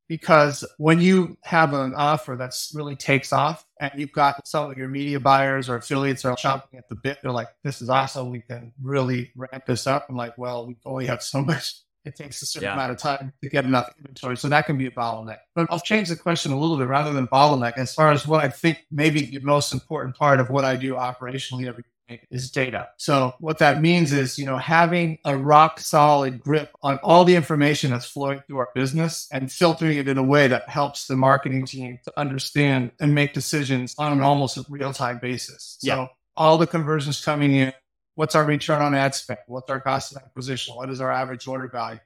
because 0.10 0.66
when 0.80 1.00
you 1.00 1.38
have 1.44 1.74
an 1.74 1.94
offer 1.96 2.36
that's 2.36 2.72
really 2.76 2.96
takes 2.96 3.32
off 3.32 3.64
and 3.80 3.92
you've 3.96 4.12
got 4.12 4.46
some 4.46 4.70
of 4.70 4.78
your 4.78 4.90
media 4.90 5.20
buyers 5.20 5.70
or 5.70 5.76
affiliates 5.78 6.26
are 6.26 6.36
shopping 6.36 6.80
at 6.80 6.90
the 6.90 6.96
bit, 6.96 7.20
they're 7.22 7.32
like, 7.32 7.48
this 7.64 7.82
is 7.82 7.90
awesome. 7.90 8.32
We 8.32 8.42
can 8.42 8.74
really 8.82 9.32
ramp 9.36 9.66
this 9.68 9.86
up. 9.88 10.08
I'm 10.10 10.18
like, 10.18 10.38
well, 10.38 10.66
we 10.66 10.76
only 10.84 11.06
have 11.06 11.22
so 11.24 11.42
much. 11.42 11.76
It 12.06 12.16
takes 12.16 12.42
a 12.42 12.46
certain 12.48 12.68
Yeah. 12.68 12.74
amount 12.74 12.92
of 12.94 12.98
time 12.98 13.34
to 13.44 13.50
get 13.50 13.66
enough 13.66 13.94
inventory. 14.00 14.36
So 14.36 14.50
that 14.50 14.66
can 14.66 14.78
be 14.78 14.88
a 14.88 14.92
bottleneck. 14.92 15.40
But 15.54 15.68
I'll 15.70 15.80
change 15.80 16.10
the 16.10 16.16
question 16.16 16.52
a 16.52 16.60
little 16.60 16.78
bit 16.78 16.88
rather 16.88 17.14
than 17.14 17.28
bottleneck 17.28 17.74
as 17.78 17.94
far 17.94 18.12
as 18.12 18.26
what 18.26 18.44
I 18.44 18.50
think 18.50 18.80
maybe 18.90 19.26
the 19.26 19.40
most 19.42 19.74
important 19.74 20.16
part 20.16 20.40
of 20.40 20.50
what 20.50 20.66
I 20.66 20.76
do 20.76 20.96
operationally 20.96 21.68
every 21.68 21.84
is 22.32 22.52
data. 22.52 22.90
So 22.98 23.34
what 23.40 23.60
that 23.60 23.82
means 23.82 24.14
is, 24.14 24.38
you 24.40 24.46
know, 24.46 24.58
having 24.58 25.18
a 25.26 25.36
rock 25.38 25.80
solid 25.80 26.40
grip 26.42 26.72
on 26.82 26.98
all 27.04 27.26
the 27.26 27.36
information 27.36 27.92
that's 27.92 28.06
flowing 28.06 28.42
through 28.48 28.58
our 28.60 28.70
business 28.76 29.28
and 29.32 29.52
filtering 29.52 29.98
it 29.98 30.08
in 30.08 30.18
a 30.18 30.24
way 30.24 30.48
that 30.48 30.68
helps 30.70 31.08
the 31.08 31.16
marketing 31.16 31.66
team 31.66 32.00
to 32.06 32.20
understand 32.20 32.92
and 33.00 33.14
make 33.14 33.34
decisions 33.34 33.96
on 33.98 34.12
an 34.14 34.22
almost 34.22 34.58
real 34.70 34.94
time 34.94 35.20
basis. 35.20 35.78
So 35.80 35.88
Yeah. 35.88 36.08
all 36.36 36.58
the 36.58 36.68
conversions 36.68 37.24
coming 37.24 37.54
in, 37.54 37.74
what's 38.16 38.36
our 38.36 38.46
return 38.46 38.82
on 38.82 38.96
ad 38.96 39.16
spend? 39.16 39.40
What's 39.48 39.70
our 39.70 39.80
cost 39.80 40.16
of 40.16 40.22
acquisition? 40.22 40.76
What 40.76 40.90
is 40.90 41.02
our 41.02 41.12
average 41.12 41.48
order 41.48 41.68
value? 41.68 42.00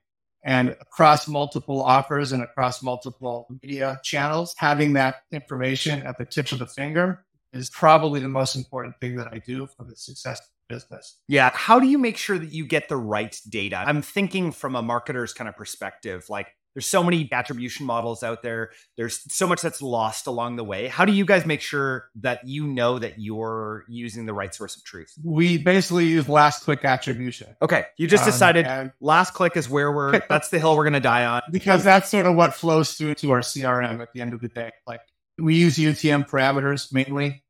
And 0.46 0.70
across 0.82 1.28
multiple 1.28 1.82
offers 1.82 2.34
and 2.34 2.44
across 2.44 2.84
multiple 2.84 3.48
media 3.62 4.02
channels, 4.04 4.54
having 4.58 4.94
that 4.94 5.24
information 5.32 6.02
at 6.04 6.18
the 6.18 6.26
tip 6.26 6.52
of 6.52 6.60
the 6.60 6.68
finger 6.68 7.26
is 7.54 7.70
probably 7.70 8.20
the 8.20 8.28
most 8.28 8.56
important 8.56 8.96
thing 9.00 9.16
that 9.18 9.28
I 9.32 9.40
do 9.40 9.68
for 9.68 9.84
the 9.84 9.96
success 9.96 10.40
of 10.40 10.46
the 10.68 10.76
business. 10.76 11.20
Yeah. 11.28 11.52
How 11.54 11.80
do 11.80 11.88
you 11.88 11.98
make 11.98 12.18
sure 12.18 12.38
that 12.38 12.52
you 12.54 12.66
get 12.66 12.90
the 12.90 12.98
right 12.98 13.36
data? 13.50 13.84
I'm 13.86 14.02
thinking 14.02 14.52
from 14.52 14.76
a 14.76 14.82
marketer's 14.84 15.34
kind 15.34 15.48
of 15.48 15.56
perspective, 15.56 16.26
like 16.30 16.48
there's 16.76 16.88
so 16.88 17.04
many 17.04 17.30
attribution 17.32 17.86
models 17.86 18.24
out 18.24 18.42
there. 18.42 18.72
There's 18.98 19.32
so 19.32 19.46
much 19.46 19.62
that's 19.62 19.80
lost 19.80 20.26
along 20.26 20.56
the 20.56 20.64
way. 20.64 20.88
How 20.88 21.06
do 21.06 21.12
you 21.12 21.24
guys 21.24 21.46
make 21.46 21.62
sure 21.62 22.10
that 22.22 22.40
you 22.48 22.66
know 22.66 22.98
that 22.98 23.20
you're 23.20 23.86
using 23.88 24.26
the 24.26 24.34
right 24.34 24.56
source 24.56 24.76
of 24.76 24.84
truth? 24.84 25.14
We 25.24 25.60
basically 25.60 26.06
use 26.08 26.28
last 26.28 26.64
click 26.64 26.84
attribution. 26.84 27.56
Okay. 27.62 27.86
You 27.98 28.08
just 28.08 28.24
Um, 28.24 28.32
decided 28.32 28.92
last 29.00 29.36
click 29.36 29.56
is 29.56 29.70
where 29.70 29.92
we're, 29.92 30.20
that's 30.28 30.50
the 30.50 30.58
hill 30.58 30.76
we're 30.76 30.86
going 30.86 30.94
to 30.94 31.00
die 31.00 31.26
on. 31.26 31.44
because 31.52 31.84
that's 31.84 32.10
sort 32.10 32.26
of 32.26 32.34
what 32.36 32.56
flows 32.56 32.94
through 32.94 33.14
to 33.16 33.30
our 33.34 33.42
CRM 33.42 34.02
at 34.02 34.12
the 34.14 34.22
end 34.22 34.34
of 34.34 34.42
the 34.42 34.48
day. 34.50 34.72
Like 34.88 35.02
we 35.40 35.56
use 35.56 35.78
UTM 35.78 36.30
parameters 36.30 36.94
mainly. 36.94 37.44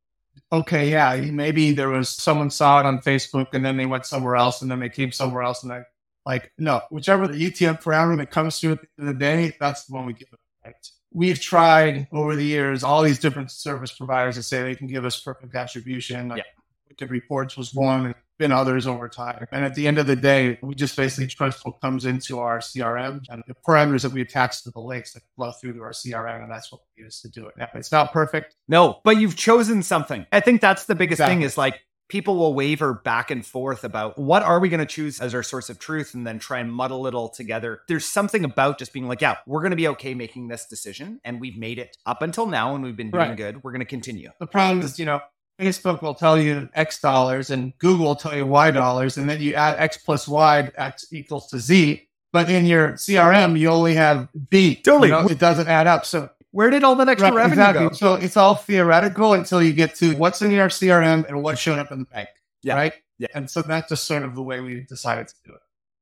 Okay, 0.52 0.92
yeah, 0.92 1.16
maybe 1.32 1.72
there 1.74 1.90
was 1.90 2.10
someone 2.10 2.50
saw 2.50 2.80
it 2.80 2.86
on 2.86 3.00
Facebook 3.00 3.48
and 3.54 3.66
then 3.66 3.78
they 3.78 3.86
went 3.86 4.06
somewhere 4.06 4.36
else 4.36 4.62
and 4.62 4.70
then 4.70 4.80
they 4.80 4.90
came 4.90 5.12
somewhere 5.12 5.44
else 5.44 5.64
and 5.64 5.72
I 5.72 5.84
like 6.26 6.52
no, 6.58 6.82
whichever 6.90 7.28
the 7.28 7.52
UTM 7.52 7.82
parameter 7.82 8.18
that 8.18 8.32
comes 8.32 8.60
through 8.60 8.74
at 8.74 8.82
the 8.82 8.88
end 9.00 9.10
of 9.10 9.16
the 9.16 9.20
day, 9.20 9.56
that's 9.60 9.86
the 9.86 9.94
one 9.94 10.06
we 10.06 10.14
give 10.14 10.30
it. 10.32 10.40
Right? 10.66 10.76
We've 11.12 11.40
tried 11.40 12.08
over 12.12 12.36
the 12.36 12.46
years 12.46 12.84
all 12.84 13.02
these 13.02 13.20
different 13.20 13.52
service 13.52 13.92
providers 13.92 14.36
that 14.36 14.44
say 14.44 14.64
they 14.64 14.76
can 14.76 14.88
give 14.88 15.06
us 15.06 15.20
perfect 15.20 15.54
attribution. 15.56 16.30
Like 16.30 16.46
Yeah. 17.00 17.08
Reports 17.10 17.58
was 17.58 17.74
one. 17.74 18.14
Been 18.40 18.52
others 18.52 18.88
over 18.88 19.08
time. 19.10 19.46
And 19.52 19.64
at 19.64 19.76
the 19.76 19.88
end 19.88 19.98
of 20.00 20.08
the 20.08 20.16
day, 20.16 20.58
we 20.62 20.76
just 20.76 20.96
basically 20.98 21.28
trust 21.28 21.66
what 21.66 21.80
comes 21.82 22.06
into 22.06 22.40
our 22.40 22.60
CRM 22.60 23.22
and 23.30 23.44
the 23.48 23.54
parameters 23.68 24.02
that 24.02 24.12
we 24.12 24.22
attach 24.22 24.64
to 24.64 24.72
the 24.72 24.80
links 24.80 25.14
that 25.14 25.24
flow 25.36 25.52
through 25.52 25.74
to 25.74 25.82
our 25.82 25.92
CRM. 25.92 26.42
And 26.44 26.52
that's 26.52 26.72
what 26.72 26.82
we 26.98 27.04
use 27.04 27.22
to 27.22 27.30
do 27.30 27.46
it. 27.48 27.54
Now, 27.58 27.68
it's 27.76 27.92
not 27.92 28.12
perfect. 28.12 28.56
No, 28.68 29.00
but 29.04 29.18
you've 29.18 29.36
chosen 29.36 29.84
something. 29.84 30.26
I 30.32 30.40
think 30.40 30.62
that's 30.62 30.86
the 30.86 30.96
biggest 30.96 31.20
Exactly. 31.20 31.36
thing 31.36 31.42
is 31.44 31.58
like 31.58 31.80
people 32.10 32.36
will 32.36 32.54
waver 32.54 32.94
back 32.94 33.32
and 33.32 33.46
forth 33.46 33.84
about 33.84 34.20
what 34.20 34.44
are 34.44 34.60
we 34.60 34.70
going 34.70 34.80
to 34.80 34.86
choose 34.86 35.20
as 35.22 35.34
our 35.34 35.42
source 35.42 35.70
of 35.70 35.80
truth 35.80 36.14
and 36.14 36.28
then 36.28 36.38
try 36.38 36.60
and 36.60 36.72
muddle 36.72 37.08
it 37.08 37.14
all 37.16 37.30
together. 37.30 37.82
There's 37.88 38.06
something 38.06 38.44
about 38.44 38.78
just 38.78 38.94
being 38.94 39.08
like, 39.08 39.22
yeah, 39.22 39.38
we're 39.48 39.62
going 39.62 39.72
to 39.72 39.78
be 39.78 39.88
okay 39.90 40.14
making 40.14 40.48
this 40.50 40.66
decision 40.68 41.20
and 41.24 41.40
we've 41.40 41.58
made 41.58 41.80
it 41.80 41.98
up 42.06 42.22
until 42.22 42.46
now 42.46 42.76
and 42.76 42.84
we've 42.84 42.96
been 42.98 43.10
doing 43.10 43.30
Right. 43.30 43.38
good. 43.38 43.64
We're 43.64 43.72
going 43.72 43.80
to 43.80 43.86
continue. 43.86 44.30
The 44.40 44.48
problem 44.48 44.82
is, 44.82 45.00
you 45.00 45.06
know, 45.06 45.22
Facebook 45.60 46.02
will 46.02 46.16
tell 46.16 46.38
you 46.40 46.68
X 46.74 47.00
dollars 47.00 47.50
and 47.50 47.78
Google 47.80 48.08
will 48.08 48.16
tell 48.16 48.36
you 48.36 48.46
Y 48.46 48.72
dollars. 48.72 49.18
And 49.18 49.30
then 49.30 49.42
you 49.42 49.54
add 49.54 49.80
X 49.80 49.98
plus 49.98 50.28
Y, 50.28 50.72
X 50.78 51.08
equals 51.12 51.48
to 51.50 51.60
Z. 51.60 52.08
But 52.32 52.50
in 52.50 52.66
your 52.66 52.94
CRM, 52.94 53.58
you 53.60 53.70
only 53.70 53.94
have 53.94 54.28
B. 54.50 54.76
Totally. 54.76 55.10
You 55.10 55.14
know, 55.14 55.28
it 55.28 55.38
doesn't 55.40 55.68
add 55.68 55.86
up. 55.86 56.06
So 56.06 56.30
Where 56.52 56.72
did 56.72 56.84
all 56.84 56.96
that 56.96 57.08
extra 57.08 57.30
Right, 57.30 57.36
revenue 57.36 57.62
exactly. 57.62 57.88
go? 57.90 57.94
So 57.94 58.14
it's 58.16 58.36
all 58.38 58.56
theoretical 58.56 59.34
until 59.34 59.62
you 59.62 59.72
get 59.74 59.94
to 59.96 60.16
what's 60.16 60.42
in 60.42 60.50
your 60.52 60.70
CRM 60.70 61.28
and 61.28 61.44
what 61.44 61.60
showed 61.60 61.78
up 61.78 61.92
in 61.92 62.00
the 62.00 62.06
bank. 62.06 62.30
Yeah. 62.64 62.76
Right. 62.76 62.94
Yeah. 63.20 63.28
And 63.36 63.50
so 63.50 63.62
that's 63.62 63.90
just 63.90 64.06
sort 64.06 64.24
of 64.24 64.34
the 64.34 64.42
way 64.42 64.60
we 64.62 64.82
decided 64.82 65.28
to 65.28 65.36
do 65.46 65.54
it. 65.54 65.60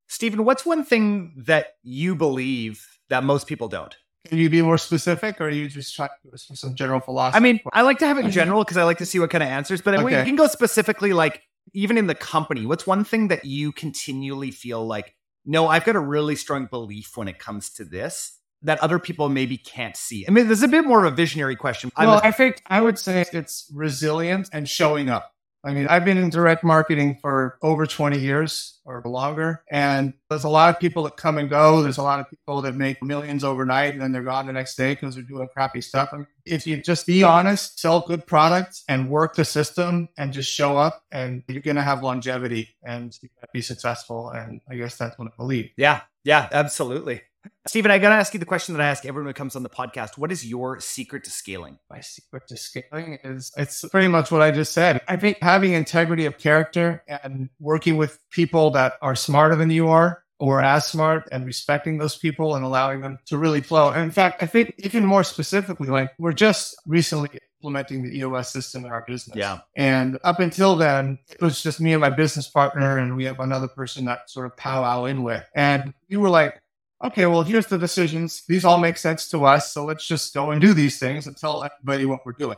Steven, 0.08 0.46
what's 0.46 0.66
one 0.66 0.86
thing 0.86 1.34
that 1.38 1.76
you 1.84 2.16
believe 2.16 2.86
that 3.10 3.24
most 3.26 3.48
people 3.48 3.68
don't? 3.68 3.96
Can 4.28 4.38
you 4.38 4.50
be 4.50 4.62
more 4.62 4.78
specific 4.78 5.42
or 5.42 5.46
are 5.46 5.50
you 5.50 5.68
just 5.68 5.96
trying 5.96 6.10
to 6.10 6.30
give 6.32 6.40
some 6.58 6.76
general 6.76 7.00
philosophy? 7.00 7.38
I 7.38 7.40
mean, 7.40 7.60
I 7.74 7.82
like 7.82 7.98
to 8.00 8.08
have 8.08 8.18
it 8.20 8.26
in 8.26 8.32
general 8.32 8.64
because 8.64 8.78
I 8.78 8.84
like 8.84 9.00
to 9.00 9.06
see 9.06 9.20
what 9.20 9.30
kind 9.32 9.44
of 9.44 9.50
answers, 9.50 9.82
but 9.82 9.98
we 10.04 10.14
Okay. 10.16 10.24
can 10.26 10.36
go 10.36 10.48
specifically 10.48 11.12
like 11.14 11.42
even 11.74 11.98
in 11.98 12.08
the 12.08 12.16
company. 12.16 12.66
What's 12.66 12.86
one 12.86 13.04
thing 13.04 13.30
that 13.30 13.46
you 13.46 13.72
continually 13.72 14.52
feel 14.52 14.86
like, 14.86 15.16
no, 15.46 15.68
I've 15.68 15.86
got 15.86 15.96
a 15.96 16.00
really 16.00 16.36
strong 16.36 16.68
belief 16.68 17.18
when 17.18 17.28
it 17.28 17.40
comes 17.40 17.72
to 17.72 17.86
this 17.86 18.38
that 18.62 18.80
other 18.80 19.00
people 19.00 19.28
maybe 19.28 19.58
can't 19.58 19.98
see? 19.98 20.24
I 20.28 20.32
mean, 20.32 20.48
this 20.48 20.60
is 20.60 20.64
a 20.64 20.68
bit 20.68 20.86
more 20.86 21.04
of 21.04 21.12
a 21.12 21.16
visionary 21.16 21.56
question. 21.56 21.92
Well, 21.98 22.20
a- 22.20 22.22
I 22.24 22.32
think 22.32 22.62
I 22.68 22.80
would 22.80 23.00
say 23.00 23.26
it's 23.34 23.66
resilience 23.74 24.50
and 24.54 24.70
showing 24.70 25.10
up. 25.10 25.32
I 25.64 25.74
mean, 25.74 25.88
I've 25.88 26.04
been 26.04 26.18
in 26.18 26.30
direct 26.30 26.64
marketing 26.64 27.20
for 27.22 27.58
over 27.62 27.86
20 27.86 28.18
years 28.20 28.80
or 28.84 29.02
longer, 29.06 29.64
and 29.70 30.14
there's 30.30 30.44
a 30.44 30.50
lot 30.50 30.74
of 30.74 30.80
people 30.80 31.04
that 31.04 31.18
come 31.18 31.38
and 31.38 31.50
go. 31.50 31.84
There's 31.84 32.00
a 32.00 32.04
lot 32.04 32.20
of 32.20 32.30
people 32.30 32.62
that 32.64 32.76
make 32.76 33.02
millions 33.04 33.44
overnight 33.44 33.94
and 33.94 34.02
then 34.02 34.12
they're 34.12 34.24
gone 34.24 34.48
the 34.48 34.54
next 34.54 34.76
day 34.76 34.94
because 34.94 35.16
they're 35.16 35.24
doing 35.24 35.48
crappy 35.54 35.82
stuff. 35.82 36.10
I 36.14 36.18
mean, 36.18 36.28
if 36.46 36.66
you 36.66 36.82
just 36.82 37.06
be 37.06 37.24
honest, 37.24 37.80
sell 37.80 38.02
good 38.02 38.26
products 38.26 38.84
and 38.90 39.10
work 39.10 39.36
the 39.36 39.46
system 39.46 40.10
and 40.18 40.34
just 40.34 40.52
show 40.52 40.78
up, 40.78 41.04
and 41.12 41.44
you're 41.48 41.62
going 41.62 41.76
to 41.76 41.84
have 41.84 42.02
longevity 42.02 42.70
and 42.84 43.18
be 43.54 43.62
successful. 43.62 44.30
And 44.30 44.62
I 44.70 44.76
guess 44.76 44.98
that's 44.98 45.18
what 45.20 45.28
I 45.28 45.32
believe. 45.38 45.70
yeah, 45.78 46.02
yeah, 46.24 46.50
absolutely. 46.52 47.22
Steven, 47.68 47.92
I 47.92 48.00
got 48.00 48.10
to 48.10 48.16
ask 48.16 48.34
you 48.34 48.40
the 48.40 48.46
question 48.46 48.76
that 48.76 48.82
I 48.82 48.90
ask 48.90 49.06
everyone 49.06 49.30
who 49.30 49.34
comes 49.34 49.56
on 49.56 49.64
the 49.64 49.70
podcast. 49.70 50.18
What 50.18 50.32
is 50.32 50.46
your 50.46 50.80
secret 50.80 51.24
to 51.26 51.32
scaling? 51.32 51.78
my 51.90 52.02
secret 52.02 52.48
to 52.48 52.58
scaling 52.58 53.20
is 53.24 53.52
it's 53.58 53.88
pretty 53.90 54.08
much 54.08 54.32
what 54.32 54.42
I 54.42 54.52
just 54.52 54.74
said. 54.74 55.02
I 55.08 55.18
think 55.18 55.38
having 55.42 55.74
integrity 55.74 56.26
of 56.26 56.38
character 56.38 57.04
and 57.08 57.50
working 57.60 57.98
with 57.98 58.20
people 58.30 58.72
that 58.72 58.94
are 59.02 59.16
smarter 59.16 59.56
than 59.56 59.70
you 59.70 59.90
are 59.90 60.24
or 60.40 60.62
as 60.62 60.86
smart 60.86 61.28
and 61.32 61.46
respecting 61.46 61.98
those 61.98 62.18
people 62.18 62.56
and 62.56 62.66
allowing 62.66 63.02
them 63.02 63.20
to 63.28 63.38
really 63.38 63.62
flow. 63.62 63.90
And 63.90 64.04
in 64.04 64.12
fact, 64.12 64.42
I 64.42 64.48
think 64.48 64.74
even 64.80 65.06
more 65.06 65.24
specifically, 65.24 65.88
like 65.88 66.12
we're 66.18 66.34
just 66.34 66.76
recently 66.88 67.30
implementing 67.62 68.02
the 68.02 68.18
EOS 68.18 68.52
system 68.52 68.86
in 68.86 68.92
our 68.92 69.04
business. 69.08 69.38
Yeah. 69.38 69.60
And 69.76 70.18
up 70.24 70.40
until 70.40 70.76
then, 70.76 71.20
it 71.30 71.42
was 71.42 71.62
just 71.62 71.80
me 71.80 71.94
and 71.94 72.02
my 72.02 72.10
business 72.10 72.48
partner, 72.48 72.98
and 72.98 73.16
we 73.16 73.26
have 73.26 73.40
another 73.40 73.68
person 73.68 74.06
that 74.06 74.30
sort 74.30 74.48
of 74.48 74.58
powwow 74.58 75.06
in 75.06 75.22
with. 75.22 75.48
And 75.54 75.94
we 76.10 76.18
were 76.18 76.30
like, 76.30 76.61
okay, 77.04 77.26
well, 77.26 77.44
here's 77.44 77.68
the 77.68 77.78
decisions. 77.78 78.44
These 78.48 78.66
all 78.66 78.78
make 78.78 78.98
sense 78.98 79.28
to 79.30 79.46
us. 79.46 79.74
So 79.74 79.86
let's 79.86 80.08
just 80.08 80.34
go 80.34 80.52
and 80.52 80.62
do 80.62 80.74
these 80.74 81.00
things 81.00 81.28
and 81.28 81.36
tell 81.38 81.64
everybody 81.64 82.06
what 82.06 82.26
we're 82.26 82.34
doing. 82.34 82.58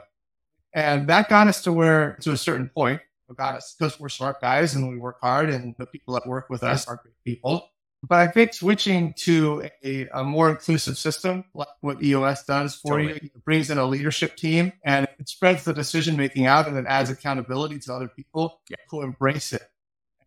And 0.73 1.07
that 1.07 1.29
got 1.29 1.47
us 1.47 1.61
to 1.63 1.71
where, 1.73 2.17
to 2.21 2.31
a 2.31 2.37
certain 2.37 2.69
point, 2.69 3.01
it 3.29 3.37
got 3.37 3.55
us 3.55 3.75
because 3.77 3.99
we're 3.99 4.09
smart 4.09 4.41
guys 4.41 4.75
and 4.75 4.89
we 4.89 4.97
work 4.97 5.17
hard, 5.21 5.49
and 5.49 5.75
the 5.77 5.85
people 5.85 6.13
that 6.15 6.25
work 6.27 6.49
with 6.49 6.63
us 6.63 6.87
are 6.87 6.97
great 6.97 7.13
people. 7.23 7.69
But 8.05 8.19
I 8.19 8.27
think 8.27 8.53
switching 8.53 9.13
to 9.19 9.69
a, 9.83 10.07
a 10.09 10.23
more 10.25 10.49
inclusive 10.49 10.97
system, 10.97 11.45
like 11.53 11.69
what 11.79 12.03
EOS 12.03 12.43
does 12.43 12.75
for 12.75 12.97
Totally. 12.97 13.13
you, 13.23 13.29
it 13.33 13.45
brings 13.45 13.69
in 13.69 13.77
a 13.77 13.85
leadership 13.85 14.35
team 14.35 14.73
and 14.83 15.07
it 15.19 15.29
spreads 15.29 15.63
the 15.63 15.73
decision 15.73 16.17
making 16.17 16.45
out 16.45 16.67
and 16.67 16.75
it 16.77 16.83
adds 16.85 17.09
accountability 17.09 17.79
to 17.79 17.93
other 17.93 18.09
people 18.09 18.59
Yeah. 18.69 18.75
who 18.89 19.03
embrace 19.03 19.53
it. 19.53 19.61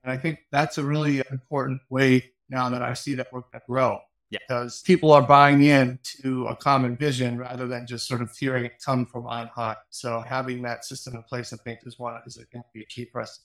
And 0.02 0.10
I 0.10 0.16
think 0.16 0.38
that's 0.50 0.78
a 0.78 0.84
really 0.84 1.22
important 1.30 1.82
way 1.90 2.32
now 2.48 2.70
that 2.70 2.80
I 2.80 2.94
see 2.94 3.14
that 3.16 3.30
work 3.30 3.52
that 3.52 3.66
grow. 3.66 4.00
Yeah. 4.30 4.40
Because 4.48 4.82
people 4.82 5.12
are 5.12 5.22
buying 5.22 5.62
in 5.62 6.00
to 6.22 6.46
a 6.46 6.56
common 6.56 6.96
vision 6.96 7.38
rather 7.38 7.68
than 7.68 7.86
just 7.86 8.08
sort 8.08 8.22
of 8.22 8.36
hearing 8.36 8.64
it 8.64 8.72
come 8.84 9.06
from 9.06 9.26
on 9.26 9.46
high. 9.48 9.76
So 9.90 10.20
having 10.20 10.62
that 10.62 10.84
system 10.84 11.14
in 11.14 11.22
place, 11.22 11.52
I 11.52 11.56
think, 11.58 11.80
is 11.84 11.98
one 11.98 12.20
is 12.26 12.36
going 12.36 12.62
to 12.62 12.68
be 12.74 12.82
a 12.82 12.86
key 12.86 13.04
for 13.10 13.20
us. 13.20 13.40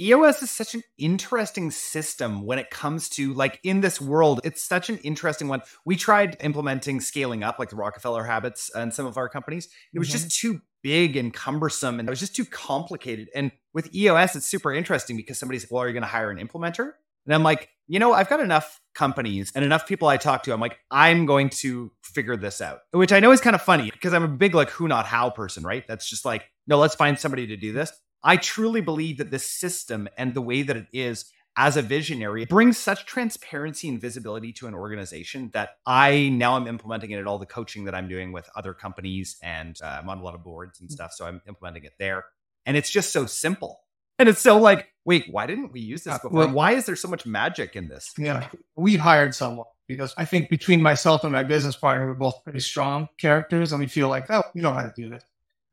EOS 0.00 0.42
is 0.44 0.50
such 0.50 0.74
an 0.76 0.82
interesting 0.96 1.72
system 1.72 2.42
when 2.44 2.58
it 2.60 2.70
comes 2.70 3.08
to 3.08 3.34
like 3.34 3.58
in 3.64 3.80
this 3.80 4.00
world. 4.00 4.40
It's 4.44 4.62
such 4.62 4.90
an 4.90 4.98
interesting 4.98 5.48
one. 5.48 5.62
We 5.84 5.96
tried 5.96 6.36
implementing 6.40 7.00
scaling 7.00 7.42
up 7.42 7.58
like 7.58 7.70
the 7.70 7.76
Rockefeller 7.76 8.22
habits 8.22 8.70
and 8.76 8.94
some 8.94 9.06
of 9.06 9.16
our 9.16 9.28
companies. 9.28 9.68
It 9.92 9.98
was 9.98 10.08
Mhm. 10.08 10.12
just 10.12 10.38
too 10.38 10.60
big 10.82 11.16
and 11.16 11.34
cumbersome 11.34 11.98
and 11.98 12.08
it 12.08 12.10
was 12.10 12.20
just 12.20 12.36
too 12.36 12.44
complicated. 12.44 13.28
And 13.34 13.50
with 13.72 13.92
EOS, 13.92 14.36
it's 14.36 14.46
super 14.46 14.72
interesting 14.72 15.16
because 15.16 15.36
somebody's, 15.38 15.64
like, 15.64 15.72
well, 15.72 15.82
are 15.82 15.88
you 15.88 15.94
going 15.94 16.02
to 16.02 16.08
hire 16.08 16.30
an 16.30 16.38
implementer? 16.38 16.92
And 17.28 17.34
I'm 17.34 17.42
like, 17.42 17.68
you 17.86 17.98
know, 17.98 18.14
I've 18.14 18.30
got 18.30 18.40
enough 18.40 18.80
companies 18.94 19.52
and 19.54 19.62
enough 19.62 19.86
people 19.86 20.08
I 20.08 20.16
talk 20.16 20.44
to. 20.44 20.52
I'm 20.52 20.60
like, 20.60 20.78
I'm 20.90 21.26
going 21.26 21.50
to 21.50 21.92
figure 22.02 22.36
this 22.36 22.62
out, 22.62 22.80
which 22.92 23.12
I 23.12 23.20
know 23.20 23.32
is 23.32 23.40
kind 23.42 23.54
of 23.54 23.60
funny 23.60 23.90
because 23.90 24.14
I'm 24.14 24.22
a 24.24 24.28
big 24.28 24.54
like 24.54 24.70
who 24.70 24.88
not 24.88 25.04
how 25.04 25.28
person, 25.28 25.62
right? 25.62 25.86
That's 25.86 26.08
just 26.08 26.24
like, 26.24 26.44
no, 26.66 26.78
let's 26.78 26.94
find 26.94 27.18
somebody 27.18 27.46
to 27.48 27.56
do 27.56 27.72
this. 27.72 27.92
I 28.24 28.38
truly 28.38 28.80
believe 28.80 29.18
that 29.18 29.30
this 29.30 29.48
system 29.48 30.08
and 30.16 30.32
the 30.32 30.40
way 30.40 30.62
that 30.62 30.76
it 30.76 30.86
is 30.92 31.26
as 31.56 31.76
a 31.76 31.82
visionary 31.82 32.46
brings 32.46 32.78
such 32.78 33.04
transparency 33.04 33.88
and 33.88 34.00
visibility 34.00 34.52
to 34.54 34.66
an 34.66 34.74
organization 34.74 35.50
that 35.52 35.70
I 35.84 36.30
now 36.30 36.56
am 36.56 36.66
implementing 36.66 37.10
it 37.10 37.18
at 37.18 37.26
all 37.26 37.38
the 37.38 37.46
coaching 37.46 37.84
that 37.84 37.94
I'm 37.94 38.08
doing 38.08 38.32
with 38.32 38.48
other 38.56 38.72
companies 38.72 39.36
and 39.42 39.76
uh, 39.82 39.98
I'm 40.00 40.08
on 40.08 40.18
a 40.18 40.22
lot 40.22 40.34
of 40.34 40.42
boards 40.42 40.80
and 40.80 40.90
stuff. 40.90 41.12
So 41.12 41.26
I'm 41.26 41.42
implementing 41.46 41.84
it 41.84 41.92
there. 41.98 42.24
And 42.64 42.76
it's 42.76 42.90
just 42.90 43.12
so 43.12 43.26
simple. 43.26 43.80
And 44.18 44.28
it's 44.28 44.40
so 44.40 44.58
like, 44.58 44.88
wait, 45.04 45.26
why 45.30 45.46
didn't 45.46 45.72
we 45.72 45.80
use 45.80 46.04
this 46.04 46.14
Uh, 46.14 46.18
before? 46.22 46.48
why 46.48 46.72
is 46.72 46.86
there 46.86 46.96
so 46.96 47.08
much 47.08 47.24
magic 47.26 47.76
in 47.76 47.88
this? 47.88 48.12
Yeah, 48.18 48.48
we 48.76 48.96
hired 48.96 49.34
someone 49.34 49.66
because 49.86 50.12
I 50.18 50.24
think 50.24 50.50
between 50.50 50.82
myself 50.82 51.22
and 51.24 51.32
my 51.32 51.42
business 51.44 51.76
partner, 51.76 52.06
we're 52.08 52.14
both 52.14 52.42
pretty 52.44 52.60
strong 52.60 53.08
characters, 53.18 53.72
and 53.72 53.80
we 53.80 53.86
feel 53.86 54.08
like, 54.08 54.26
oh, 54.30 54.42
we 54.54 54.60
know 54.60 54.72
how 54.72 54.82
to 54.82 54.92
do 54.94 55.08
this. 55.08 55.22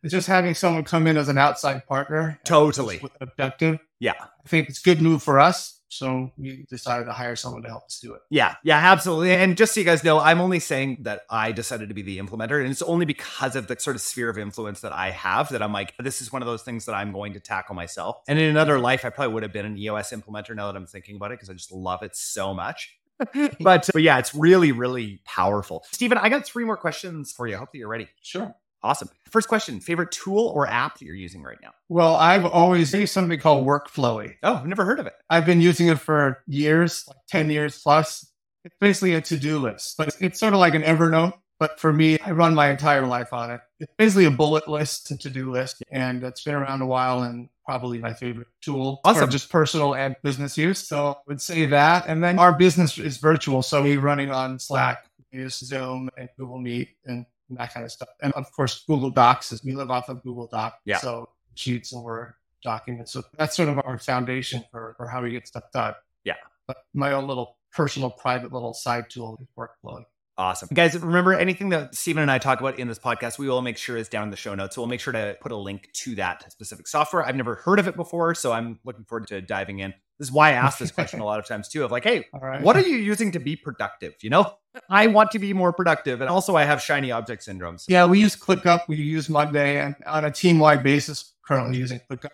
It's 0.03 0.11
just 0.11 0.27
having 0.27 0.53
someone 0.53 0.83
come 0.83 1.07
in 1.07 1.17
as 1.17 1.29
an 1.29 1.37
outside 1.39 1.85
partner, 1.87 2.39
Totally. 2.45 2.99
with 3.01 3.11
an 3.19 3.27
objective. 3.27 3.79
Yeah. 3.99 4.13
I 4.19 4.47
think 4.47 4.69
it's 4.69 4.79
a 4.79 4.83
good 4.83 5.01
move 5.01 5.23
for 5.23 5.39
us, 5.39 5.81
so 5.95 6.31
we 6.37 6.65
decided 6.69 7.05
to 7.05 7.13
hire 7.13 7.35
someone 7.35 7.61
to 7.63 7.69
help 7.69 7.85
us 7.85 7.99
do 7.99 8.13
it. 8.13 8.21
Yeah, 8.29 8.55
yeah, 8.63 8.77
absolutely. 8.77 9.33
And 9.33 9.55
just 9.55 9.73
so 9.73 9.79
you 9.79 9.85
guys 9.85 10.03
know, 10.03 10.19
I'm 10.19 10.41
only 10.41 10.59
saying 10.59 10.99
that 11.01 11.21
I 11.29 11.51
decided 11.51 11.89
to 11.89 11.95
be 11.95 12.01
the 12.01 12.17
implementer, 12.19 12.61
and 12.61 12.69
it's 12.69 12.81
only 12.81 13.05
because 13.05 13.55
of 13.55 13.67
the 13.67 13.79
sort 13.79 13.95
of 13.95 14.01
sphere 14.01 14.29
of 14.29 14.37
influence 14.37 14.81
that 14.81 14.91
I 14.91 15.11
have 15.11 15.49
that 15.49 15.61
I'm 15.61 15.73
like, 15.73 15.93
this 15.97 16.21
is 16.21 16.31
one 16.31 16.41
of 16.41 16.47
those 16.47 16.63
things 16.63 16.85
that 16.85 16.93
I'm 16.93 17.11
going 17.11 17.33
to 17.33 17.39
tackle 17.39 17.75
myself. 17.75 18.17
And 18.27 18.37
in 18.37 18.49
another 18.49 18.79
life, 18.79 19.05
I 19.05 19.09
probably 19.09 19.33
would 19.33 19.43
have 19.43 19.53
been 19.53 19.65
an 19.65 19.77
EOS 19.77 20.11
implementer 20.11 20.55
now 20.55 20.67
that 20.71 20.75
I'm 20.75 20.87
thinking 20.87 21.15
about 21.15 21.31
it 21.31 21.35
because 21.35 21.49
I 21.49 21.53
just 21.53 21.71
love 21.71 22.03
it 22.03 22.15
so 22.15 22.53
much. 22.53 22.97
but 23.61 23.89
but 23.93 24.01
yeah, 24.01 24.17
it's 24.19 24.35
really 24.35 24.73
really 24.73 25.21
powerful. 25.23 25.85
Steven, 25.91 26.17
I 26.17 26.27
got 26.27 26.45
three 26.45 26.65
more 26.65 26.75
questions 26.75 27.31
for 27.31 27.47
you. 27.47 27.55
I 27.55 27.59
hope 27.59 27.71
that 27.71 27.77
you're 27.77 27.87
ready. 27.87 28.09
Sure. 28.21 28.53
Awesome. 28.85 29.09
First 29.31 29.47
question: 29.47 29.79
favorite 29.79 30.11
tool 30.11 30.47
or 30.53 30.67
app 30.67 30.99
that 30.99 31.05
you're 31.05 31.15
using 31.15 31.41
right 31.41 31.57
now? 31.61 31.71
Well, 31.89 32.15
I've 32.15 32.45
always 32.45 32.93
used 32.93 33.13
something 33.13 33.39
called 33.39 33.65
Workflowy. 33.65 34.35
Oh, 34.43 34.53
I've 34.53 34.67
never 34.67 34.85
heard 34.85 34.99
of 34.99 35.07
it. 35.07 35.13
I've 35.29 35.45
been 35.45 35.59
using 35.59 35.87
it 35.87 35.99
for 35.99 36.43
years, 36.47 37.03
like 37.07 37.17
10 37.27 37.49
years 37.49 37.81
plus. 37.81 38.31
It's 38.63 38.75
basically 38.79 39.15
a 39.15 39.21
to-do 39.21 39.59
list, 39.59 39.95
but 39.97 40.15
it's 40.19 40.39
sort 40.39 40.53
of 40.53 40.59
like 40.59 40.75
an 40.75 40.83
Evernote. 40.83 41.33
But 41.59 41.79
for 41.79 41.91
me, 41.93 42.19
I 42.19 42.31
run 42.31 42.53
my 42.53 42.69
entire 42.69 43.07
life 43.07 43.31
on 43.31 43.49
it. 43.49 43.61
It's 43.79 43.93
basically 43.97 44.25
a 44.25 44.31
bullet 44.31 44.67
list 44.67 45.09
and 45.09 45.19
to-do 45.19 45.51
list, 45.51 45.81
and 45.89 46.23
it's 46.23 46.43
been 46.43 46.55
around 46.55 46.81
a 46.81 46.85
while 46.85 47.23
and 47.23 47.49
probably 47.65 47.97
my 47.97 48.13
favorite 48.13 48.47
tool 48.61 48.99
Awesome. 49.03 49.25
for 49.25 49.31
just 49.31 49.49
personal 49.49 49.95
and 49.95 50.15
business 50.21 50.57
use. 50.57 50.79
So 50.79 51.11
I 51.11 51.15
would 51.27 51.41
say 51.41 51.65
that. 51.67 52.05
And 52.07 52.23
then 52.23 52.37
our 52.39 52.53
business 52.53 52.97
is 52.97 53.17
virtual, 53.17 53.63
so 53.63 53.81
we're 53.81 53.99
running 53.99 54.31
on 54.31 54.59
Slack, 54.59 55.05
we 55.31 55.39
use 55.39 55.57
Zoom 55.57 56.09
and 56.17 56.29
Google 56.37 56.59
Meet 56.59 56.89
and 57.05 57.25
that 57.49 57.73
kind 57.73 57.85
of 57.85 57.91
stuff. 57.91 58.09
And 58.21 58.33
of 58.33 58.51
course, 58.51 58.83
Google 58.87 59.09
Docs 59.09 59.51
is 59.51 59.63
we 59.63 59.73
live 59.73 59.91
off 59.91 60.09
of 60.09 60.23
Google 60.23 60.47
Doc. 60.47 60.79
Yeah. 60.85 60.97
So 60.97 61.29
sheets 61.55 61.93
and 61.93 62.03
Word 62.03 62.33
documents. 62.63 63.13
So 63.13 63.23
that's 63.37 63.55
sort 63.55 63.69
of 63.69 63.79
our 63.85 63.97
foundation 63.97 64.63
for, 64.71 64.95
for 64.97 65.07
how 65.07 65.21
we 65.21 65.31
get 65.31 65.47
stuff 65.47 65.65
done. 65.73 65.93
Yeah. 66.23 66.35
But 66.67 66.77
my 66.93 67.11
own 67.11 67.27
little 67.27 67.57
personal, 67.71 68.09
private 68.09 68.51
little 68.51 68.73
side 68.73 69.09
tool 69.09 69.37
is 69.41 69.47
workflow. 69.57 70.03
Awesome. 70.37 70.67
Guys, 70.73 70.99
remember 70.99 71.33
anything 71.33 71.69
that 71.69 71.95
Steven 71.95 72.21
and 72.21 72.29
I 72.29 72.39
talk 72.39 72.59
about 72.59 72.77
in 72.77 72.89
this 72.89 72.99
podcast, 72.99 73.39
we 73.39 73.47
will 73.47 73.61
make 73.61 73.77
sure 73.77 73.95
is 73.95 74.09
down 74.09 74.23
in 74.23 74.31
the 74.31 74.35
show 74.35 74.53
notes. 74.53 74.75
So 74.75 74.81
we'll 74.81 74.89
make 74.89 74.99
sure 74.99 75.13
to 75.13 75.37
put 75.39 75.53
a 75.53 75.55
link 75.55 75.89
to 75.93 76.15
that 76.15 76.51
specific 76.51 76.87
software. 76.87 77.25
I've 77.25 77.37
never 77.37 77.55
heard 77.55 77.79
of 77.79 77.87
it 77.87 77.95
before, 77.95 78.35
so 78.35 78.51
I'm 78.51 78.79
looking 78.83 79.05
forward 79.05 79.27
to 79.27 79.39
diving 79.39 79.79
in. 79.79 79.93
This 80.17 80.29
is 80.29 80.31
why 80.31 80.49
I 80.49 80.53
ask 80.53 80.77
this 80.77 80.91
question 80.91 81.19
a 81.19 81.25
lot 81.25 81.39
of 81.39 81.45
times 81.45 81.67
too 81.67 81.83
of 81.83 81.91
like, 81.91 82.05
hey, 82.05 82.25
what 82.61 82.75
are 82.75 82.81
you 82.81 82.97
using 82.97 83.31
to 83.33 83.39
be 83.39 83.55
productive? 83.55 84.13
You 84.21 84.29
know, 84.29 84.53
I 84.89 85.07
want 85.07 85.31
to 85.31 85.39
be 85.39 85.51
more 85.53 85.73
productive. 85.73 86.21
And 86.21 86.29
also, 86.29 86.55
I 86.55 86.63
have 86.63 86.81
shiny 86.81 87.11
object 87.11 87.45
syndromes. 87.45 87.85
Yeah, 87.87 88.05
we 88.05 88.19
use 88.19 88.35
ClickUp. 88.35 88.87
We 88.87 88.95
use 88.95 89.29
Monday 89.29 89.79
and 89.79 89.95
on 90.05 90.23
a 90.23 90.31
team 90.31 90.59
wide 90.59 90.83
basis, 90.83 91.33
currently 91.45 91.77
using 91.77 91.99
ClickUp. 92.09 92.29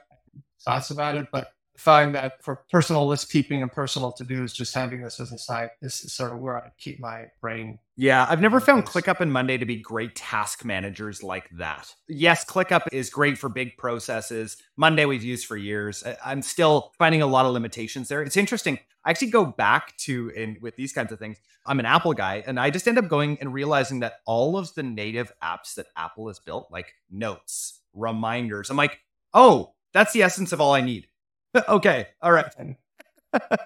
Thoughts 0.64 0.92
about 0.92 1.16
it, 1.16 1.28
but 1.32 1.52
find 1.82 2.14
that 2.14 2.44
for 2.44 2.64
personal 2.72 3.08
list 3.08 3.32
keeping 3.32 3.62
and 3.62 3.72
personal 3.72 4.12
to 4.12 4.24
dos, 4.24 4.54
just 4.54 4.74
having 4.74 5.02
this 5.02 5.20
as 5.20 5.32
a 5.32 5.38
side 5.38 5.72
this 5.82 6.04
is 6.04 6.14
sort 6.14 6.32
of 6.32 6.40
where 6.40 6.58
I 6.58 6.70
keep 6.78 7.00
my 7.00 7.26
brain. 7.42 7.80
Yeah, 7.98 8.26
I've 8.30 8.40
never 8.40 8.60
found 8.60 8.86
ClickUp 8.86 9.20
and 9.20 9.34
Monday 9.34 9.58
to 9.58 9.66
be 9.66 9.78
great 9.78 10.16
task 10.16 10.64
managers 10.64 11.24
like 11.24 11.50
that. 11.58 11.94
Yes, 12.08 12.46
ClickUp 12.46 12.88
is 12.92 13.10
great 13.10 13.38
for 13.38 13.50
big 13.50 13.78
processes. 13.78 14.58
Monday 14.78 15.06
we've 15.06 15.24
used 15.24 15.48
for 15.48 15.58
years. 15.58 16.04
I'm 16.24 16.42
still 16.42 16.92
finding 16.98 17.22
a 17.22 17.28
lot 17.28 17.46
of 17.46 17.54
limitations 17.54 18.08
there. 18.08 18.22
It's 18.22 18.38
interesting. 18.38 18.80
I 19.04 19.10
actually 19.10 19.32
go 19.32 19.46
back 19.46 19.98
to 19.98 20.30
in 20.30 20.58
with 20.62 20.76
these 20.76 20.94
kinds 20.94 21.12
of 21.12 21.20
things. 21.20 21.38
I'm 21.66 21.80
an 21.80 21.86
Apple 21.86 22.14
guy, 22.14 22.44
and 22.46 22.60
I 22.60 22.70
just 22.70 22.88
end 22.88 22.98
up 22.98 23.08
going 23.08 23.38
and 23.40 23.54
realizing 23.54 24.00
that 24.00 24.20
all 24.26 24.58
of 24.58 24.74
the 24.76 24.84
native 24.84 25.32
apps 25.44 25.76
that 25.76 25.88
Apple 25.98 26.28
has 26.28 26.40
built, 26.40 26.68
like 26.72 26.94
notes, 27.10 27.82
reminders, 27.94 28.70
I'm 28.70 28.78
like, 28.78 29.00
oh, 29.34 29.74
that's 29.94 30.14
the 30.14 30.24
essence 30.24 30.52
of 30.54 30.62
all 30.62 30.74
I 30.74 30.82
need 30.82 31.08
okay. 31.70 32.08
All 32.22 32.32
right. 32.32 32.46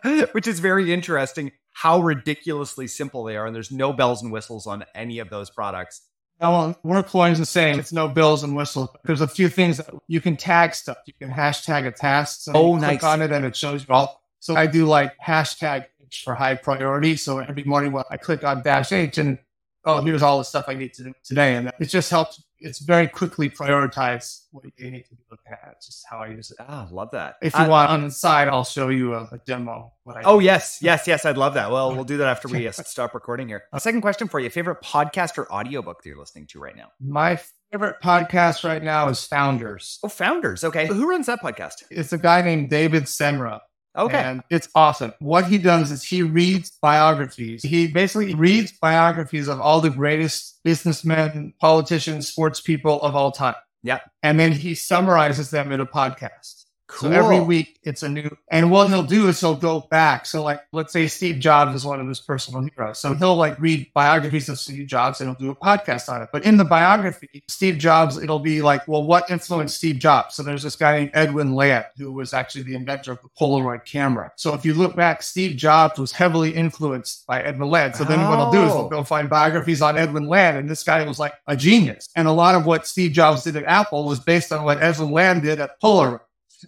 Which 0.34 0.48
is 0.48 0.60
very 0.60 0.94
interesting 0.94 1.52
how 1.74 2.00
ridiculously 2.00 2.88
simple 2.88 3.24
they 3.24 3.36
are. 3.36 3.46
And 3.46 3.56
there's 3.56 3.72
no 3.72 3.94
bells 3.94 4.22
and 4.24 4.32
whistles 4.32 4.66
on 4.66 4.86
any 4.96 5.20
of 5.20 5.30
those 5.30 5.50
products. 5.50 6.02
Well, 6.40 6.78
is 6.84 7.40
the 7.40 7.46
same. 7.46 7.80
It's 7.80 7.94
no 7.94 8.08
bells 8.08 8.44
and 8.44 8.56
whistles. 8.56 8.90
There's 9.06 9.22
a 9.22 9.28
few 9.28 9.48
things 9.48 9.78
that 9.78 9.90
you 10.08 10.20
can 10.20 10.36
tag 10.36 10.76
stuff. 10.76 10.98
You 11.06 11.14
can 11.14 11.32
hashtag 11.32 11.88
a 11.88 11.92
task. 11.92 12.42
So 12.42 12.52
oh, 12.54 12.76
nice. 12.76 13.00
Click 13.00 13.04
on 13.04 13.22
it 13.22 13.32
and 13.32 13.46
it 13.46 13.56
shows 13.56 13.88
you 13.88 13.94
all. 13.94 14.22
So 14.40 14.56
I 14.56 14.68
do 14.68 14.86
like 14.86 15.18
hashtag 15.18 15.86
H 16.04 16.24
for 16.24 16.36
high 16.36 16.56
priority. 16.56 17.16
So 17.16 17.40
every 17.40 17.64
morning 17.64 17.94
when 17.94 18.04
I 18.10 18.18
click 18.18 18.44
on 18.44 18.64
dash 18.64 18.92
H 18.92 19.18
and 19.18 19.40
oh, 19.86 20.02
here's 20.02 20.22
all 20.22 20.38
the 20.38 20.44
stuff 20.44 20.66
I 20.68 20.74
need 20.74 20.94
to 20.96 21.04
do 21.06 21.14
today. 21.24 21.56
And 21.56 21.72
it 21.80 21.86
just 21.86 22.10
helps 22.10 22.44
it's 22.60 22.80
very 22.80 23.08
quickly 23.08 23.50
prioritize 23.50 24.46
what 24.52 24.66
you 24.78 24.92
need 24.92 25.04
to 25.04 25.16
be 25.16 25.24
looking 25.30 25.52
at. 25.52 25.82
Just 25.82 26.06
how 26.10 26.20
I 26.20 26.28
use 26.28 26.52
it. 26.52 26.58
Ah, 26.60 26.88
love 26.92 27.12
that. 27.12 27.36
If 27.42 27.54
you 27.54 27.60
I, 27.60 27.68
want 27.68 27.90
on 27.90 28.04
the 28.04 28.12
side, 28.12 28.48
I'll 28.48 28.64
show 28.64 28.90
you 28.90 29.14
a, 29.14 29.24
a 29.32 29.40
demo. 29.46 29.94
oh, 30.24 30.40
do. 30.40 30.46
yes. 30.46 30.80
Yes, 30.82 31.08
yes. 31.08 31.26
I'd 31.26 31.38
love 31.38 31.54
that. 31.56 31.72
Well, 31.72 31.92
we'll 31.96 32.04
do 32.04 32.18
that 32.18 32.28
after 32.28 32.48
we 32.48 32.68
uh, 32.68 32.72
stop 32.72 33.14
recording 33.14 33.48
here. 33.48 33.64
A 33.74 33.80
second 33.80 34.02
question 34.02 34.28
for 34.28 34.40
you. 34.40 34.50
Favorite 34.50 34.82
podcast 34.82 35.38
or 35.38 35.52
audiobook 35.52 36.02
that 36.02 36.10
you're 36.10 36.20
listening 36.20 36.48
to 36.48 36.60
right 36.60 36.76
now? 36.76 36.92
My 37.00 37.40
favorite 37.72 37.98
podcast 38.04 38.64
right 38.68 38.84
now 38.84 39.10
is 39.10 39.24
Founders. 39.26 40.00
Oh, 40.04 40.08
Founders. 40.08 40.64
Okay. 40.64 40.88
Who 40.88 41.10
runs 41.10 41.26
that 41.28 41.42
podcast? 41.42 41.84
It's 41.92 42.14
a 42.14 42.18
guy 42.18 42.42
named 42.42 42.70
David 42.70 43.04
Senra. 43.04 43.60
Okay. 43.98 44.18
And 44.18 44.44
it's 44.50 44.68
awesome. 44.76 45.14
What 45.20 45.46
he 45.46 45.58
does 45.58 45.92
is 45.92 46.04
he 46.04 46.22
reads 46.22 46.72
biographies. 46.82 47.64
He 47.64 47.88
basically 47.88 48.36
reads 48.36 48.72
biographies 48.74 49.48
of 49.48 49.62
all 49.62 49.82
the 49.82 49.90
greatest 49.90 50.60
businessmen, 50.64 51.54
politicians, 51.62 52.28
sports 52.28 52.60
people 52.60 53.02
of 53.02 53.16
all 53.16 53.32
time. 53.32 53.56
Yeah. 53.84 54.00
And 54.24 54.40
then 54.40 54.52
he 54.52 54.76
summarizes 54.76 55.52
them 55.52 55.72
in 55.72 55.80
a 55.80 55.86
podcast. 55.86 56.65
Cool. 56.96 57.12
So 57.12 57.16
every 57.16 57.42
week 57.42 57.78
it's 57.84 58.04
a 58.04 58.10
new, 58.10 58.36
and 58.48 58.72
what 58.72 58.88
he'll 58.88 59.04
do 59.04 59.28
is 59.28 59.42
he'll 59.42 59.54
go 59.54 59.82
back. 59.82 60.26
So 60.26 60.42
like, 60.42 60.62
let's 60.72 60.94
say 60.94 61.08
Steve 61.08 61.40
Jobs 61.40 61.76
is 61.76 61.86
one 61.86 62.00
of 62.00 62.08
his 62.08 62.22
personal 62.22 62.62
heroes. 62.62 63.00
So 63.00 63.14
he'll 63.14 63.36
like 63.36 63.60
read 63.60 63.92
biographies 63.94 64.48
of 64.48 64.58
Steve 64.58 64.88
Jobs 64.88 65.20
and 65.20 65.30
he'll 65.30 65.38
do 65.38 65.52
a 65.52 65.56
podcast 65.56 66.08
on 66.08 66.22
it. 66.22 66.30
But 66.32 66.46
in 66.46 66.56
the 66.56 66.64
biography, 66.64 67.44
Steve 67.50 67.78
Jobs, 67.78 68.18
it'll 68.18 68.40
be 68.40 68.62
like, 68.62 68.88
well, 68.88 69.04
what 69.04 69.30
influenced 69.30 69.76
Steve 69.76 69.98
Jobs? 69.98 70.36
So 70.36 70.44
there's 70.44 70.64
this 70.64 70.78
guy 70.78 71.00
named 71.00 71.12
Edwin 71.14 71.54
Land, 71.54 71.86
who 71.98 72.14
was 72.14 72.34
actually 72.34 72.64
the 72.64 72.76
inventor 72.76 73.12
of 73.12 73.22
the 73.22 73.30
Polaroid 73.38 73.84
camera. 73.84 74.32
So 74.38 74.54
if 74.54 74.64
you 74.64 74.74
look 74.74 74.96
back, 74.96 75.22
Steve 75.22 75.58
Jobs 75.58 76.00
was 76.00 76.14
heavily 76.14 76.52
influenced 76.52 77.28
by 77.28 77.42
Edwin 77.42 77.70
Land. 77.70 77.98
So 77.98 78.06
then 78.06 78.22
oh. 78.22 78.30
what 78.30 78.40
he'll 78.40 78.52
do 78.52 78.68
is 78.68 78.72
he'll 78.72 78.84
oh. 78.84 78.90
go 78.90 79.04
find 79.04 79.30
biographies 79.30 79.82
on 79.82 79.98
Edwin 79.98 80.28
Land. 80.28 80.58
And 80.58 80.70
this 80.70 80.84
guy 80.84 81.04
was 81.04 81.20
like 81.20 81.34
a 81.48 81.58
genius. 81.58 82.08
And 82.16 82.30
a 82.30 82.32
lot 82.32 82.56
of 82.56 82.66
what 82.66 82.88
Steve 82.88 83.12
Jobs 83.12 83.44
did 83.44 83.58
at 83.58 83.66
Apple 83.66 84.06
was 84.06 84.22
based 84.22 84.54
on 84.54 84.64
what 84.64 84.82
Edwin 84.82 85.12
Land 85.12 85.42
did 85.42 85.60
at 85.60 85.82
Polaroid. 85.82 86.22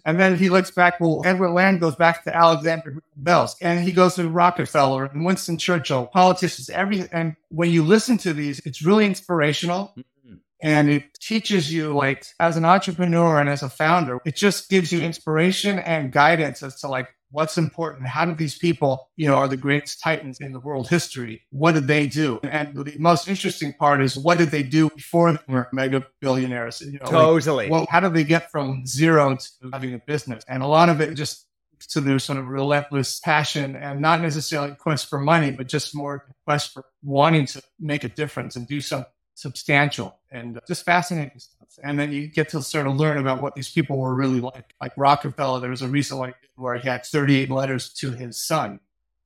And 0.04 0.18
then 0.18 0.36
he 0.36 0.48
looks 0.48 0.70
back. 0.70 1.00
Well, 1.00 1.22
Edwin 1.24 1.54
Land 1.54 1.80
goes 1.80 1.96
back 1.96 2.24
to 2.24 2.34
Alexander 2.34 3.02
Bells, 3.16 3.56
and 3.60 3.80
he 3.80 3.92
goes 3.92 4.14
to 4.16 4.28
Rockefeller 4.28 5.06
and 5.06 5.24
Winston 5.24 5.58
Churchill, 5.58 6.06
politicians. 6.06 6.70
Every 6.70 7.08
and 7.12 7.36
when 7.48 7.70
you 7.70 7.84
listen 7.84 8.18
to 8.18 8.32
these, 8.32 8.60
it's 8.60 8.82
really 8.82 9.06
inspirational, 9.06 9.94
mm-hmm. 9.98 10.34
and 10.62 10.90
it 10.90 11.14
teaches 11.20 11.72
you, 11.72 11.94
like 11.94 12.24
as 12.40 12.56
an 12.56 12.64
entrepreneur 12.64 13.40
and 13.40 13.48
as 13.48 13.62
a 13.62 13.68
founder, 13.68 14.20
it 14.24 14.36
just 14.36 14.68
gives 14.68 14.92
you 14.92 15.00
inspiration 15.00 15.78
and 15.78 16.12
guidance 16.12 16.62
as 16.62 16.80
to 16.80 16.88
like 16.88 17.08
what's 17.30 17.58
important 17.58 18.06
how 18.06 18.24
did 18.24 18.38
these 18.38 18.56
people 18.56 19.10
you 19.16 19.26
know 19.26 19.34
are 19.34 19.48
the 19.48 19.56
greatest 19.56 20.00
titans 20.00 20.38
in 20.40 20.52
the 20.52 20.60
world 20.60 20.88
history? 20.88 21.42
What 21.50 21.72
did 21.72 21.86
they 21.86 22.06
do? 22.06 22.40
And 22.42 22.74
the 22.74 22.96
most 22.98 23.28
interesting 23.28 23.72
part 23.74 24.00
is 24.02 24.16
what 24.16 24.38
did 24.38 24.50
they 24.50 24.62
do 24.62 24.90
before 24.90 25.32
they 25.32 25.52
were 25.52 25.68
mega 25.72 26.06
billionaires? 26.20 26.80
You 26.80 26.98
know, 26.98 27.06
totally. 27.06 27.64
like, 27.64 27.72
well 27.72 27.86
how 27.90 28.00
did 28.00 28.14
they 28.14 28.24
get 28.24 28.50
from 28.50 28.86
zero 28.86 29.36
to 29.36 29.70
having 29.72 29.94
a 29.94 29.98
business? 29.98 30.44
And 30.48 30.62
a 30.62 30.66
lot 30.66 30.88
of 30.88 31.00
it 31.00 31.14
just 31.14 31.46
to 31.90 32.00
their 32.00 32.18
sort 32.18 32.38
of 32.38 32.48
relentless 32.48 33.20
passion 33.20 33.76
and 33.76 34.00
not 34.00 34.20
necessarily 34.20 34.74
quest 34.74 35.08
for 35.08 35.20
money 35.20 35.52
but 35.52 35.68
just 35.68 35.94
more 35.94 36.26
quest 36.44 36.72
for 36.72 36.84
wanting 37.04 37.46
to 37.46 37.62
make 37.78 38.02
a 38.02 38.08
difference 38.08 38.56
and 38.56 38.66
do 38.66 38.80
something 38.80 39.06
substantial. 39.38 40.18
And 40.30 40.58
uh, 40.58 40.60
just 40.66 40.84
fascinating 40.84 41.38
stuff. 41.38 41.57
And 41.82 41.98
then 41.98 42.12
you 42.12 42.28
get 42.28 42.48
to 42.50 42.62
sort 42.62 42.86
of 42.86 42.96
learn 42.96 43.18
about 43.18 43.42
what 43.42 43.54
these 43.54 43.70
people 43.70 43.98
were 43.98 44.14
really 44.14 44.40
like. 44.40 44.74
Like 44.80 44.92
Rockefeller, 44.96 45.60
there 45.60 45.70
was 45.70 45.82
a 45.82 45.88
recent 45.88 46.18
one 46.18 46.34
where 46.56 46.76
he 46.76 46.88
had 46.88 47.04
38 47.04 47.50
letters 47.50 47.92
to 47.94 48.10
his 48.10 48.40
son. 48.40 48.80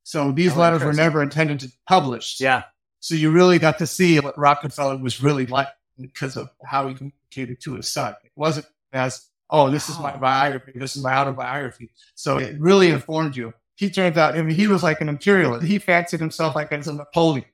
So 0.04 0.32
these 0.32 0.54
oh, 0.56 0.60
letters 0.60 0.82
were 0.82 0.92
never 0.92 1.22
intended 1.22 1.60
to 1.60 1.68
be 1.68 1.74
published. 1.86 2.40
Yeah. 2.40 2.64
So 3.00 3.14
you 3.14 3.30
really 3.30 3.58
got 3.58 3.78
to 3.78 3.86
see 3.86 4.20
what 4.20 4.38
Rockefeller 4.38 4.96
was 4.96 5.22
really 5.22 5.46
like 5.46 5.68
because 6.00 6.36
of 6.36 6.50
how 6.64 6.88
he 6.88 6.94
communicated 6.94 7.60
to 7.62 7.74
his 7.74 7.88
son. 7.88 8.14
It 8.24 8.32
wasn't 8.36 8.66
as, 8.92 9.28
oh, 9.50 9.70
this 9.70 9.88
is 9.88 9.98
my 9.98 10.14
oh. 10.14 10.18
biography, 10.18 10.72
this 10.74 10.96
is 10.96 11.02
my 11.02 11.14
autobiography. 11.14 11.90
So 12.14 12.38
it 12.38 12.60
really 12.60 12.90
informed 12.90 13.36
you. 13.36 13.54
He 13.76 13.90
turned 13.90 14.18
out, 14.18 14.36
I 14.36 14.42
mean, 14.42 14.54
he 14.54 14.66
was 14.66 14.82
like 14.82 15.00
an 15.00 15.08
imperialist. 15.08 15.66
He 15.66 15.78
fancied 15.78 16.20
himself 16.20 16.54
like 16.54 16.72
as 16.72 16.88
a 16.88 16.92
Napoleon 16.92 17.46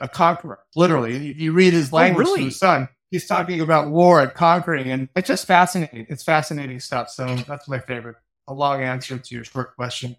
a 0.00 0.08
conqueror, 0.08 0.60
literally. 0.76 1.16
You, 1.16 1.34
you 1.36 1.52
read 1.52 1.72
his 1.72 1.92
oh, 1.92 1.96
language 1.96 2.26
oh, 2.26 2.30
really? 2.30 2.40
to 2.40 2.44
his 2.46 2.58
son. 2.58 2.88
He's 3.10 3.26
talking 3.26 3.60
about 3.60 3.88
war 3.88 4.20
and 4.20 4.32
conquering, 4.32 4.90
and 4.90 5.08
it's 5.16 5.28
just 5.28 5.46
fascinating. 5.46 6.06
It's 6.08 6.22
fascinating 6.22 6.78
stuff. 6.80 7.10
So 7.10 7.34
that's 7.36 7.68
my 7.68 7.80
favorite. 7.80 8.16
A 8.48 8.54
long 8.54 8.82
answer 8.82 9.18
to 9.18 9.34
your 9.34 9.44
short 9.44 9.74
question 9.76 10.16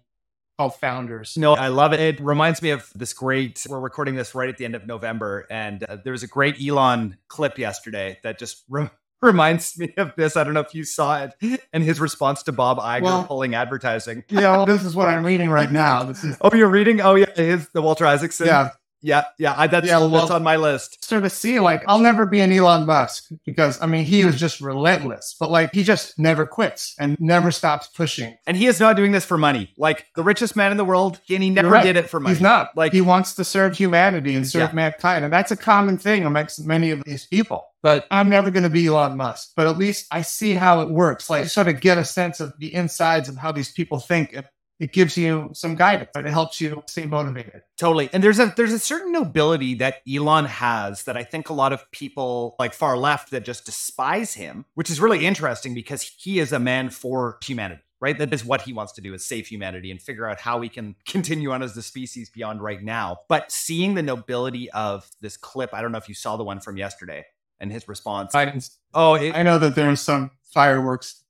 called 0.58 0.74
Founders. 0.76 1.36
No, 1.36 1.54
I 1.54 1.68
love 1.68 1.92
it. 1.92 2.00
It 2.00 2.20
reminds 2.20 2.62
me 2.62 2.70
of 2.70 2.90
this 2.94 3.12
great. 3.12 3.64
We're 3.68 3.80
recording 3.80 4.14
this 4.14 4.34
right 4.34 4.48
at 4.48 4.58
the 4.58 4.64
end 4.64 4.74
of 4.74 4.86
November, 4.86 5.46
and 5.50 5.82
uh, 5.84 5.96
there 6.04 6.12
was 6.12 6.22
a 6.22 6.26
great 6.26 6.56
Elon 6.64 7.16
clip 7.28 7.58
yesterday 7.58 8.18
that 8.22 8.38
just 8.38 8.64
re- 8.68 8.90
reminds 9.20 9.78
me 9.78 9.94
of 9.96 10.12
this. 10.16 10.36
I 10.36 10.44
don't 10.44 10.54
know 10.54 10.60
if 10.60 10.74
you 10.74 10.84
saw 10.84 11.24
it, 11.24 11.62
and 11.72 11.82
his 11.82 12.00
response 12.00 12.42
to 12.44 12.52
Bob 12.52 12.78
Iger 12.78 13.02
well, 13.02 13.24
pulling 13.24 13.54
advertising. 13.54 14.24
Yeah, 14.28 14.56
well, 14.56 14.66
this 14.66 14.84
is 14.84 14.94
what 14.94 15.08
I'm 15.08 15.24
reading 15.24 15.50
right 15.50 15.70
now. 15.70 16.02
This 16.04 16.24
is. 16.24 16.36
Oh, 16.42 16.54
you're 16.54 16.68
reading? 16.68 17.00
Oh, 17.00 17.14
yeah, 17.14 17.32
his 17.34 17.68
the 17.70 17.80
Walter 17.82 18.04
Isaacson. 18.04 18.46
Yeah, 18.46 18.70
yeah, 19.02 19.24
yeah, 19.38 19.54
I, 19.56 19.66
that's 19.66 19.86
yeah, 19.86 19.98
well, 19.98 20.08
that's 20.10 20.30
on 20.30 20.42
my 20.42 20.56
list. 20.56 21.04
Sort 21.04 21.24
of 21.24 21.32
see, 21.32 21.58
like, 21.58 21.82
I'll 21.88 21.98
never 21.98 22.24
be 22.24 22.40
an 22.40 22.52
Elon 22.52 22.86
Musk 22.86 23.30
because 23.44 23.80
I 23.82 23.86
mean 23.86 24.04
he 24.04 24.24
was 24.24 24.38
just 24.38 24.60
relentless, 24.60 25.36
but 25.38 25.50
like 25.50 25.74
he 25.74 25.82
just 25.82 26.18
never 26.18 26.46
quits 26.46 26.94
and 26.98 27.16
never 27.20 27.50
stops 27.50 27.88
pushing. 27.88 28.36
And 28.46 28.56
he 28.56 28.66
is 28.66 28.78
not 28.78 28.96
doing 28.96 29.12
this 29.12 29.24
for 29.24 29.36
money. 29.36 29.72
Like 29.76 30.06
the 30.14 30.22
richest 30.22 30.54
man 30.54 30.70
in 30.70 30.76
the 30.76 30.84
world, 30.84 31.20
and 31.28 31.42
he 31.42 31.50
never 31.50 31.68
right. 31.68 31.82
did 31.82 31.96
it 31.96 32.08
for 32.08 32.20
money. 32.20 32.34
He's 32.34 32.42
not. 32.42 32.76
Like 32.76 32.92
he 32.92 33.00
wants 33.00 33.34
to 33.34 33.44
serve 33.44 33.76
humanity 33.76 34.34
and 34.34 34.46
serve 34.46 34.70
yeah. 34.70 34.74
mankind, 34.74 35.24
and 35.24 35.32
that's 35.32 35.50
a 35.50 35.56
common 35.56 35.98
thing 35.98 36.24
amongst 36.24 36.64
many 36.64 36.90
of 36.90 37.02
these 37.04 37.26
people. 37.26 37.66
But 37.82 38.06
I'm 38.12 38.28
never 38.28 38.52
going 38.52 38.62
to 38.62 38.70
be 38.70 38.86
Elon 38.86 39.16
Musk. 39.16 39.52
But 39.56 39.66
at 39.66 39.76
least 39.76 40.06
I 40.12 40.22
see 40.22 40.54
how 40.54 40.82
it 40.82 40.88
works. 40.88 41.28
Like 41.28 41.46
sort 41.46 41.66
of 41.66 41.80
get 41.80 41.98
a 41.98 42.04
sense 42.04 42.38
of 42.38 42.54
the 42.58 42.72
insides 42.72 43.28
of 43.28 43.36
how 43.36 43.50
these 43.50 43.72
people 43.72 43.98
think 43.98 44.32
and 44.32 44.46
it 44.78 44.92
gives 44.92 45.16
you 45.16 45.50
some 45.52 45.76
guidance 45.76 46.10
and 46.14 46.26
it 46.26 46.30
helps 46.30 46.60
you 46.60 46.82
stay 46.86 47.06
motivated. 47.06 47.62
Totally. 47.78 48.10
And 48.12 48.22
there's 48.22 48.38
a 48.38 48.52
there's 48.56 48.72
a 48.72 48.78
certain 48.78 49.12
nobility 49.12 49.74
that 49.74 50.02
Elon 50.12 50.46
has 50.46 51.04
that 51.04 51.16
I 51.16 51.22
think 51.22 51.48
a 51.48 51.52
lot 51.52 51.72
of 51.72 51.88
people 51.92 52.56
like 52.58 52.74
far 52.74 52.96
left 52.96 53.30
that 53.30 53.44
just 53.44 53.64
despise 53.64 54.34
him, 54.34 54.64
which 54.74 54.90
is 54.90 55.00
really 55.00 55.24
interesting 55.24 55.74
because 55.74 56.02
he 56.02 56.40
is 56.40 56.52
a 56.52 56.58
man 56.58 56.90
for 56.90 57.38
humanity. 57.44 57.82
Right? 58.00 58.18
That 58.18 58.34
is 58.34 58.44
what 58.44 58.62
he 58.62 58.72
wants 58.72 58.92
to 58.94 59.00
do 59.00 59.14
is 59.14 59.24
save 59.24 59.46
humanity 59.46 59.92
and 59.92 60.02
figure 60.02 60.28
out 60.28 60.40
how 60.40 60.58
we 60.58 60.68
can 60.68 60.96
continue 61.06 61.52
on 61.52 61.62
as 61.62 61.74
the 61.74 61.82
species 61.82 62.30
beyond 62.30 62.60
right 62.60 62.82
now. 62.82 63.18
But 63.28 63.52
seeing 63.52 63.94
the 63.94 64.02
nobility 64.02 64.68
of 64.72 65.08
this 65.20 65.36
clip, 65.36 65.72
I 65.72 65.80
don't 65.80 65.92
know 65.92 65.98
if 65.98 66.08
you 66.08 66.16
saw 66.16 66.36
the 66.36 66.42
one 66.42 66.58
from 66.58 66.76
yesterday 66.76 67.24
and 67.60 67.70
his 67.70 67.86
response. 67.86 68.34
I 68.34 68.46
didn't, 68.46 68.68
oh, 68.92 69.14
it, 69.14 69.36
I 69.36 69.44
know 69.44 69.58
that 69.60 69.76
there's 69.76 70.00
some 70.00 70.32
fireworks 70.42 71.21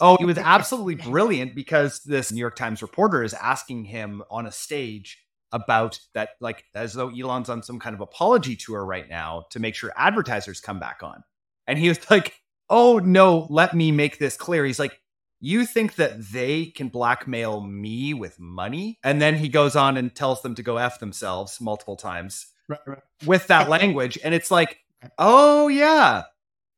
Oh, 0.00 0.16
he 0.18 0.24
was 0.24 0.38
absolutely 0.38 0.96
brilliant 0.96 1.54
because 1.54 2.00
this 2.04 2.32
New 2.32 2.40
York 2.40 2.56
Times 2.56 2.82
reporter 2.82 3.22
is 3.22 3.34
asking 3.34 3.84
him 3.84 4.22
on 4.30 4.46
a 4.46 4.52
stage, 4.52 5.18
about 5.52 5.98
that, 6.14 6.30
like 6.40 6.64
as 6.74 6.94
though 6.94 7.10
Elon's 7.10 7.48
on 7.48 7.62
some 7.62 7.78
kind 7.78 7.94
of 7.94 8.00
apology 8.00 8.56
tour 8.56 8.84
right 8.84 9.08
now 9.08 9.46
to 9.50 9.60
make 9.60 9.74
sure 9.74 9.92
advertisers 9.96 10.60
come 10.60 10.78
back 10.78 11.00
on. 11.02 11.22
And 11.66 11.78
he 11.78 11.88
was 11.88 11.98
like, 12.10 12.34
oh 12.68 12.98
no, 12.98 13.46
let 13.50 13.74
me 13.74 13.92
make 13.92 14.18
this 14.18 14.36
clear. 14.36 14.64
He's 14.64 14.78
like, 14.78 15.00
you 15.40 15.64
think 15.64 15.94
that 15.94 16.20
they 16.32 16.66
can 16.66 16.88
blackmail 16.88 17.62
me 17.62 18.12
with 18.12 18.38
money? 18.38 18.98
And 19.02 19.22
then 19.22 19.34
he 19.36 19.48
goes 19.48 19.74
on 19.74 19.96
and 19.96 20.14
tells 20.14 20.42
them 20.42 20.54
to 20.56 20.62
go 20.62 20.76
F 20.76 21.00
themselves 21.00 21.60
multiple 21.60 21.96
times 21.96 22.46
Right, 22.68 22.80
right. 22.86 23.02
with 23.26 23.46
that 23.46 23.68
language. 23.70 24.18
And 24.22 24.34
it's 24.34 24.50
like, 24.50 24.78
oh, 25.18 25.68
yeah. 25.68 26.24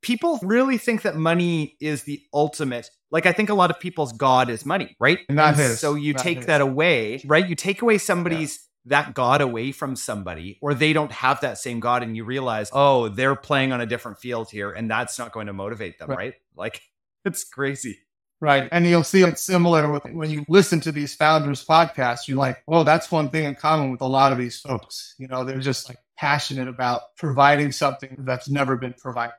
People 0.03 0.39
really 0.43 0.79
think 0.79 1.03
that 1.03 1.17
money 1.17 1.77
is 1.81 2.03
the 2.05 2.21
ultimate. 2.35 2.91
Like, 3.11 3.27
I 3.27 3.33
think 3.33 3.51
a 3.51 3.55
lot 3.55 3.71
of 3.71 3.79
people's 3.81 4.13
God 4.13 4.51
is 4.51 4.67
money, 4.67 4.97
right? 5.01 5.21
Not 5.31 5.55
And 5.55 5.57
his. 5.59 5.81
So 5.81 5.95
you 5.95 6.13
Not 6.13 6.23
take 6.23 6.39
his. 6.39 6.47
that 6.47 6.61
away, 6.61 7.23
right? 7.25 7.49
You 7.49 7.55
take 7.55 7.83
away 7.83 7.99
somebody's. 7.99 8.67
That 8.87 9.15
God 9.15 9.43
away 9.43 9.71
from 9.71 9.95
somebody, 9.95 10.59
or 10.61 10.75
they 10.75 10.93
don't 10.93 11.13
have 11.13 11.43
that 11.43 11.57
same 11.59 11.79
God, 11.79 12.03
and 12.03 12.17
you 12.17 12.25
realize, 12.25 12.69
oh, 12.73 13.07
they're 13.07 13.37
playing 13.37 13.71
on 13.71 13.81
a 13.81 13.87
different 13.87 14.19
field 14.19 14.51
here, 14.51 14.73
and 14.73 14.91
that's 14.91 15.21
not 15.21 15.31
going 15.31 15.47
to 15.47 15.53
motivate 15.53 16.01
them, 16.01 16.09
Right. 16.09 16.19
right? 16.19 16.35
Like, 16.57 16.83
it's 17.25 17.45
crazy. 17.45 17.99
Right. 18.41 18.69
And 18.73 18.85
you'll 18.85 19.05
see 19.05 19.23
it's 19.23 19.41
similar 19.47 19.89
with 19.89 20.03
when 20.07 20.31
you 20.31 20.45
listen 20.49 20.81
to 20.81 20.91
these 20.91 21.15
founders 21.15 21.65
podcasts, 21.65 22.27
you're 22.27 22.39
like, 22.39 22.61
oh, 22.67 22.83
that's 22.83 23.09
one 23.09 23.29
thing 23.31 23.45
in 23.45 23.55
common 23.55 23.93
with 23.93 24.01
a 24.01 24.07
lot 24.09 24.33
of 24.33 24.39
these 24.39 24.59
folks. 24.59 25.15
You 25.17 25.29
know, 25.29 25.45
they're 25.45 25.61
just 25.61 25.89
like 25.89 25.99
passionate 26.19 26.67
about 26.67 27.03
providing 27.17 27.71
something 27.71 28.17
that's 28.27 28.51
never 28.51 28.77
been 28.77 28.95
provided. 28.99 29.35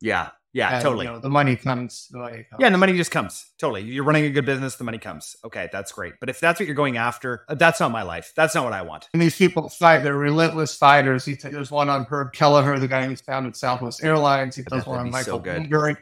Yeah, 0.00 0.30
yeah, 0.52 0.74
And, 0.74 0.82
totally. 0.82 1.06
You 1.06 1.12
know, 1.12 1.18
the 1.18 1.28
money 1.30 1.56
comes. 1.56 2.08
The 2.10 2.18
money 2.18 2.46
comes. 2.48 2.60
Yeah, 2.60 2.66
and 2.66 2.74
the 2.74 2.78
money 2.78 2.96
just 2.96 3.10
comes. 3.10 3.44
Totally. 3.58 3.82
You're 3.82 4.04
running 4.04 4.24
a 4.24 4.30
good 4.30 4.46
business, 4.46 4.76
the 4.76 4.84
money 4.84 4.98
comes. 4.98 5.34
Okay, 5.44 5.68
that's 5.72 5.90
great. 5.90 6.14
But 6.20 6.28
if 6.30 6.38
that's 6.38 6.60
what 6.60 6.66
you're 6.66 6.76
going 6.76 6.96
after, 6.96 7.44
uh, 7.48 7.56
that's 7.56 7.80
not 7.80 7.90
my 7.90 8.02
life. 8.02 8.32
That's 8.36 8.54
not 8.54 8.62
what 8.64 8.72
I 8.72 8.82
want. 8.82 9.08
And 9.12 9.20
these 9.20 9.36
people 9.36 9.68
fight. 9.68 10.04
They're 10.04 10.16
relentless 10.16 10.76
fighters. 10.76 11.24
T- 11.24 11.34
there's 11.34 11.72
one 11.72 11.88
on 11.88 12.04
Herb 12.04 12.32
Kelleher, 12.32 12.78
the 12.78 12.86
guy 12.88 13.06
who's 13.06 13.20
founded 13.20 13.56
Southwest 13.56 14.04
Airlines. 14.04 14.54
He 14.54 14.62
does 14.62 14.86
one 14.86 15.00
on 15.00 15.10
Michael 15.10 15.42
so. 15.42 15.50
Bloomberg. 15.50 15.96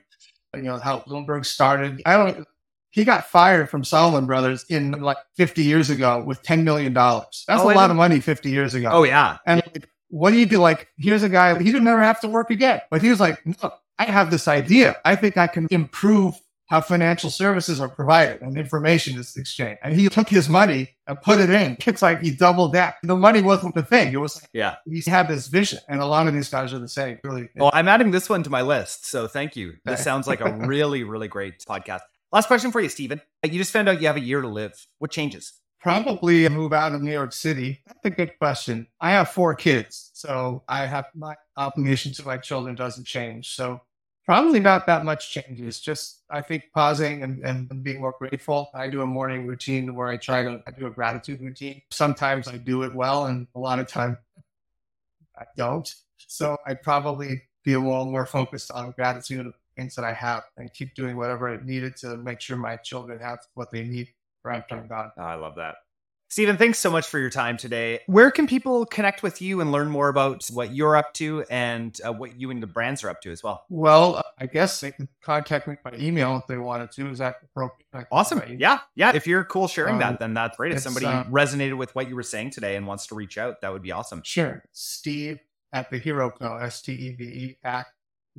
You 0.55 0.63
know 0.63 0.79
how 0.79 1.01
Bloomberg 1.01 1.47
started. 1.47 2.03
I 2.05 2.17
don't. 2.19 2.47
He 2.91 3.05
got 3.05 3.25
fired 3.27 3.71
from 3.71 3.85
Salomon 3.85 4.27
Brothers 4.27 4.67
in 4.69 4.91
like 4.93 5.17
50 5.39 5.63
years 5.63 5.89
ago 5.89 6.23
with 6.27 6.43
10 6.43 6.63
million 6.63 6.93
dollars. 6.93 7.45
That's 7.49 7.63
Oh, 7.63 7.71
a 7.71 7.73
lot 7.73 7.91
of 7.91 7.97
money 7.97 8.21
50 8.21 8.51
years 8.51 8.75
ago. 8.75 8.91
Oh, 8.93 9.05
yeah. 9.05 9.39
And 9.47 9.63
like, 9.73 9.89
what 10.09 10.33
do 10.33 10.37
you 10.37 10.45
do? 10.45 10.59
Like, 10.59 10.89
here's 10.99 11.23
a 11.23 11.31
guy, 11.31 11.59
he 11.59 11.65
didn't 11.65 11.85
never 11.85 12.03
have 12.03 12.21
to 12.21 12.29
work 12.29 12.51
again. 12.51 12.83
But 12.91 13.01
he 13.01 13.09
was 13.09 13.19
like, 13.19 13.41
no, 13.47 13.73
I 14.03 14.11
have 14.11 14.31
this 14.33 14.49
idea. 14.49 14.97
I 15.05 15.15
think 15.15 15.37
I 15.37 15.47
can 15.47 15.69
improve 15.71 16.35
how 16.67 16.81
financial 16.81 17.31
services 17.31 17.81
are 17.81 17.89
provided 17.89 18.41
and 18.41 18.57
information 18.57 19.17
is 19.19 19.37
exchanged. 19.37 19.79
And 19.85 19.95
he 19.95 20.09
took 20.09 20.29
his 20.29 20.49
money 20.49 20.89
and 21.07 21.21
put 21.21 21.39
it 21.39 21.51
in. 21.51 21.77
It's 21.87 22.03
like 22.03 22.21
he 22.21 22.31
doubled 22.33 22.73
that. 22.73 22.97
The 23.05 23.15
money 23.15 23.43
wasn't 23.43 23.75
the 23.77 23.83
thing. 23.85 24.13
It 24.13 24.17
was 24.17 24.37
like 24.43 24.49
Yeah. 24.53 24.77
he 24.87 25.03
had 25.09 25.29
this 25.29 25.47
vision. 25.47 25.79
And 25.89 26.01
a 26.01 26.07
lot 26.07 26.27
of 26.27 26.35
these 26.35 26.49
guys 26.49 26.73
are 26.73 26.79
the 26.81 26.89
same. 26.89 27.19
Really. 27.23 27.49
Well, 27.55 27.71
I'm 27.75 27.87
adding 27.89 28.11
this 28.11 28.29
one 28.29 28.43
to 28.43 28.51
my 28.51 28.63
list. 28.63 29.07
So 29.07 29.29
thank 29.29 29.55
you. 29.55 29.75
This 29.85 30.03
sounds 30.03 30.27
like 30.27 30.41
a 30.41 30.51
really, 30.67 31.05
really 31.05 31.29
great 31.29 31.61
podcast. 31.61 32.01
Last 32.33 32.47
question 32.49 32.73
for 32.73 32.81
you, 32.81 32.89
Steven. 32.89 33.21
You 33.45 33.59
just 33.59 33.73
found 33.73 33.89
out 33.89 34.01
you 34.01 34.07
have 34.09 34.17
a 34.17 34.21
year 34.21 34.41
to 34.41 34.49
live. 34.49 34.75
What 34.99 35.13
changes? 35.13 35.53
Probably 35.81 36.49
move 36.49 36.73
out 36.73 36.93
of 36.95 37.03
New 37.03 37.13
York 37.13 37.33
City. 37.33 37.83
That's 37.87 37.99
a 38.05 38.11
good 38.11 38.39
question. 38.39 38.87
I 39.01 39.11
have 39.11 39.29
four 39.31 39.55
kids, 39.55 40.11
so 40.15 40.63
I 40.69 40.87
have 40.87 41.07
my 41.15 41.35
obligation 41.57 42.13
to 42.15 42.25
my 42.25 42.39
children 42.39 42.75
doesn't 42.77 43.05
change. 43.07 43.51
So 43.55 43.81
probably 44.25 44.61
not 44.61 44.87
that 44.87 45.05
much 45.05 45.31
changes. 45.31 45.81
Just 45.81 46.23
I 46.31 46.41
think 46.41 46.65
pausing 46.75 47.23
and, 47.23 47.45
and 47.45 47.83
being 47.83 48.01
more 48.01 48.15
grateful. 48.19 48.71
I 48.75 48.89
do 48.89 49.03
a 49.03 49.07
morning 49.07 49.47
routine 49.47 49.95
where 49.95 50.09
I 50.09 50.17
try 50.17 50.43
to 50.43 50.63
I 50.67 50.71
do 50.71 50.87
a 50.87 50.91
gratitude 50.91 51.41
routine. 51.41 51.83
Sometimes 51.91 52.49
I 52.49 52.57
do 52.57 52.83
it 52.83 52.95
well, 52.95 53.27
and 53.27 53.47
a 53.55 53.59
lot 53.59 53.79
of 53.79 53.89
time 53.89 54.19
I 55.39 55.45
don't. 55.57 55.93
So 56.19 56.57
I'd 56.67 56.83
probably 56.83 57.43
be 57.65 57.75
a 57.75 57.81
little 57.81 58.07
more 58.07 58.27
focused 58.27 58.71
on 58.71 58.93
gratitude 58.93 59.47
of 59.47 59.55
things 59.77 59.95
that 59.95 60.05
I 60.05 60.13
have 60.13 60.45
and 60.57 60.73
keep 60.73 60.95
doing 60.95 61.17
whatever 61.17 61.49
I 61.49 61.65
needed 61.65 61.97
to 61.99 62.17
make 62.17 62.41
sure 62.41 62.57
my 62.57 62.77
children 62.77 63.19
have 63.21 63.39
what 63.55 63.71
they 63.71 63.85
need 63.85 64.09
for 64.43 64.51
after 64.51 64.77
I'm 64.77 64.87
gone. 64.89 65.13
I 65.17 65.35
love 65.35 65.55
that. 65.57 65.77
Steven, 66.33 66.57
thanks 66.57 66.79
so 66.79 66.91
much 66.91 67.07
for 67.07 67.19
your 67.19 67.29
time 67.29 67.59
today. 67.59 68.01
Where 68.07 68.31
can 68.31 68.47
people 68.47 68.87
connect 68.87 69.23
with 69.23 69.43
you 69.43 69.61
and 69.61 69.71
learn 69.71 69.91
more 69.91 70.09
about 70.09 70.47
what 70.51 70.75
you're 70.75 70.97
up 70.97 71.13
to 71.15 71.45
and 71.51 71.95
uh, 72.03 72.11
what 72.11 72.41
you 72.41 72.51
and 72.51 72.63
the 72.63 72.67
brands 72.67 73.05
are 73.05 73.11
up 73.11 73.21
to 73.21 73.31
as 73.31 73.43
well? 73.43 73.67
Well, 73.69 74.23
I 74.39 74.47
guess 74.47 74.81
they 74.81 74.93
can 74.93 75.11
contact 75.23 75.69
me 75.69 75.77
by 75.85 75.93
email 75.99 76.39
if 76.39 76.47
they 76.47 76.57
wanted 76.57 76.91
to. 76.93 77.11
Is 77.11 77.19
that 77.19 77.35
appropriate? 77.45 78.09
Awesome. 78.11 78.41
Yeah. 78.57 78.79
Yeah. 78.95 79.13
If 79.15 79.27
you're 79.27 79.45
cool 79.45 79.69
sharing 79.69 79.97
Um, 79.97 80.01
that, 80.01 80.21
then 80.21 80.33
that's 80.33 80.57
great. 80.57 80.73
If 80.73 80.81
somebody 80.81 81.05
uh, 81.05 81.25
resonated 81.25 81.77
with 81.77 81.95
what 81.95 82.09
you 82.09 82.17
were 82.17 82.23
saying 82.23 82.53
today 82.53 82.77
and 82.77 82.87
wants 82.87 83.09
to 83.09 83.15
reach 83.15 83.37
out, 83.37 83.61
that 83.61 83.71
would 83.71 83.83
be 83.83 83.93
awesome. 83.93 84.23
Sure. 84.25 84.65
Steve 84.73 85.39
at 85.75 85.91
the 85.91 85.99
Hero 85.99 86.31
Co. 86.31 86.57
S 86.57 86.81
T 86.81 86.95
E 86.95 87.11
V 87.15 87.25
E 87.25 87.59
at 87.63 87.89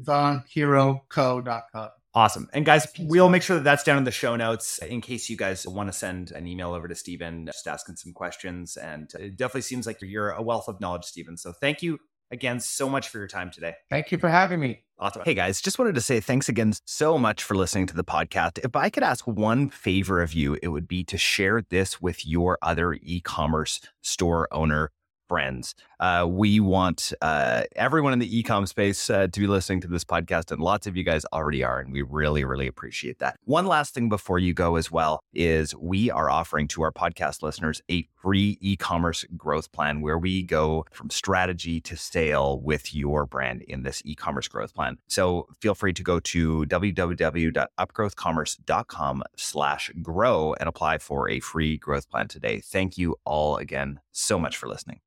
theheroco.com. 0.02 1.90
Awesome. 2.16 2.48
And 2.54 2.66
guys, 2.66 2.88
we'll 3.00 3.30
make 3.30 3.42
sure 3.42 3.58
that 3.58 3.64
that's 3.64 3.84
down 3.84 3.98
in 3.98 4.04
the 4.04 4.12
show 4.12 4.36
notes 4.36 4.78
in 4.80 5.02
case 5.02 5.30
you 5.30 5.38
guys 5.38 5.68
want 5.68 5.90
to 5.90 5.94
send 5.94 6.32
an 6.32 6.46
email 6.46 6.74
over 6.74 6.88
to 6.88 6.96
Steven, 6.96 7.48
just 7.48 7.68
asking 7.68 7.96
some 7.96 8.14
questions. 8.14 8.78
And 8.78 9.12
it 9.20 9.36
definitely 9.36 9.62
seems 9.62 9.88
like 9.88 9.98
you're 10.02 10.30
a 10.30 10.42
wealth 10.42 10.68
of 10.68 10.80
knowledge, 10.80 11.06
Steven. 11.06 11.38
So 11.38 11.52
thank 11.54 11.82
you 11.82 12.00
again 12.30 12.60
so 12.60 12.88
much 12.88 13.10
for 13.10 13.18
your 13.18 13.28
time 13.28 13.50
today. 13.50 13.74
Thank 13.90 14.12
you 14.12 14.20
for 14.20 14.30
having 14.30 14.60
me. 14.60 14.84
Awesome. 15.00 15.24
Hey 15.26 15.34
guys, 15.34 15.60
just 15.60 15.80
wanted 15.80 15.96
to 15.96 16.02
say 16.02 16.20
thanks 16.20 16.48
again 16.48 16.74
so 16.86 17.18
much 17.18 17.44
for 17.44 17.56
listening 17.56 17.88
to 17.88 17.96
the 17.96 18.04
podcast. 18.04 18.64
If 18.64 18.76
I 18.76 18.90
could 18.90 19.04
ask 19.04 19.26
one 19.26 19.70
favor 19.70 20.22
of 20.22 20.34
you, 20.34 20.58
it 20.62 20.70
would 20.70 20.88
be 20.88 21.04
to 21.06 21.18
share 21.18 21.62
this 21.70 22.00
with 22.00 22.26
your 22.26 22.58
other 22.62 22.94
e 22.94 23.22
commerce 23.22 23.82
store 24.02 24.48
owner 24.52 24.92
friends. 25.28 25.76
Uh, 26.00 26.26
we 26.28 26.60
want 26.60 27.14
uh, 27.22 27.64
everyone 27.76 28.14
in 28.14 28.20
the 28.20 28.38
e-com 28.38 28.66
space 28.66 29.10
uh, 29.10 29.28
to 29.28 29.40
be 29.40 29.48
listening 29.48 29.82
to 29.82 29.88
this 29.88 30.04
podcast, 30.04 30.52
and 30.52 30.62
lots 30.62 30.86
of 30.88 30.98
you 30.98 31.04
guys 31.04 31.24
already 31.32 31.64
are, 31.64 31.80
and 31.80 31.94
we 31.94 32.02
really, 32.02 32.44
really 32.44 32.68
appreciate 32.68 33.20
that. 33.20 33.38
One 33.46 33.66
last 33.66 33.94
thing 33.94 34.10
before 34.10 34.40
you 34.40 34.54
go 34.54 34.76
as 34.76 34.92
well 34.92 35.22
is 35.34 35.74
we 35.76 36.12
are 36.12 36.30
offering 36.30 36.68
to 36.70 36.82
our 36.84 36.92
podcast 36.92 37.42
listeners 37.42 37.82
a 37.90 38.06
free 38.22 38.58
e-commerce 38.62 39.26
growth 39.36 39.72
plan 39.72 40.02
where 40.02 40.18
we 40.18 40.44
go 40.44 40.86
from 40.92 41.10
strategy 41.10 41.80
to 41.82 41.96
sale 41.96 42.60
with 42.60 42.96
your 42.96 43.26
brand 43.26 43.62
in 43.64 43.84
this 43.84 44.02
e-commerce 44.06 44.48
growth 44.48 44.74
plan. 44.74 44.98
So 45.08 45.48
feel 45.62 45.76
free 45.76 45.94
to 45.94 46.04
go 46.04 46.20
to 46.20 46.66
www.upgrowthcommerce.com 46.66 49.24
slash 49.36 49.92
grow 50.02 50.56
and 50.60 50.70
apply 50.70 50.98
for 51.00 51.30
a 51.30 51.40
free 51.40 51.78
growth 51.78 52.10
plan 52.10 52.28
today. 52.28 52.60
Thank 52.60 52.98
you 52.98 53.16
all 53.26 53.58
again 53.58 54.00
so 54.14 54.40
much 54.40 54.56
for 54.56 54.68
listening. 54.68 55.02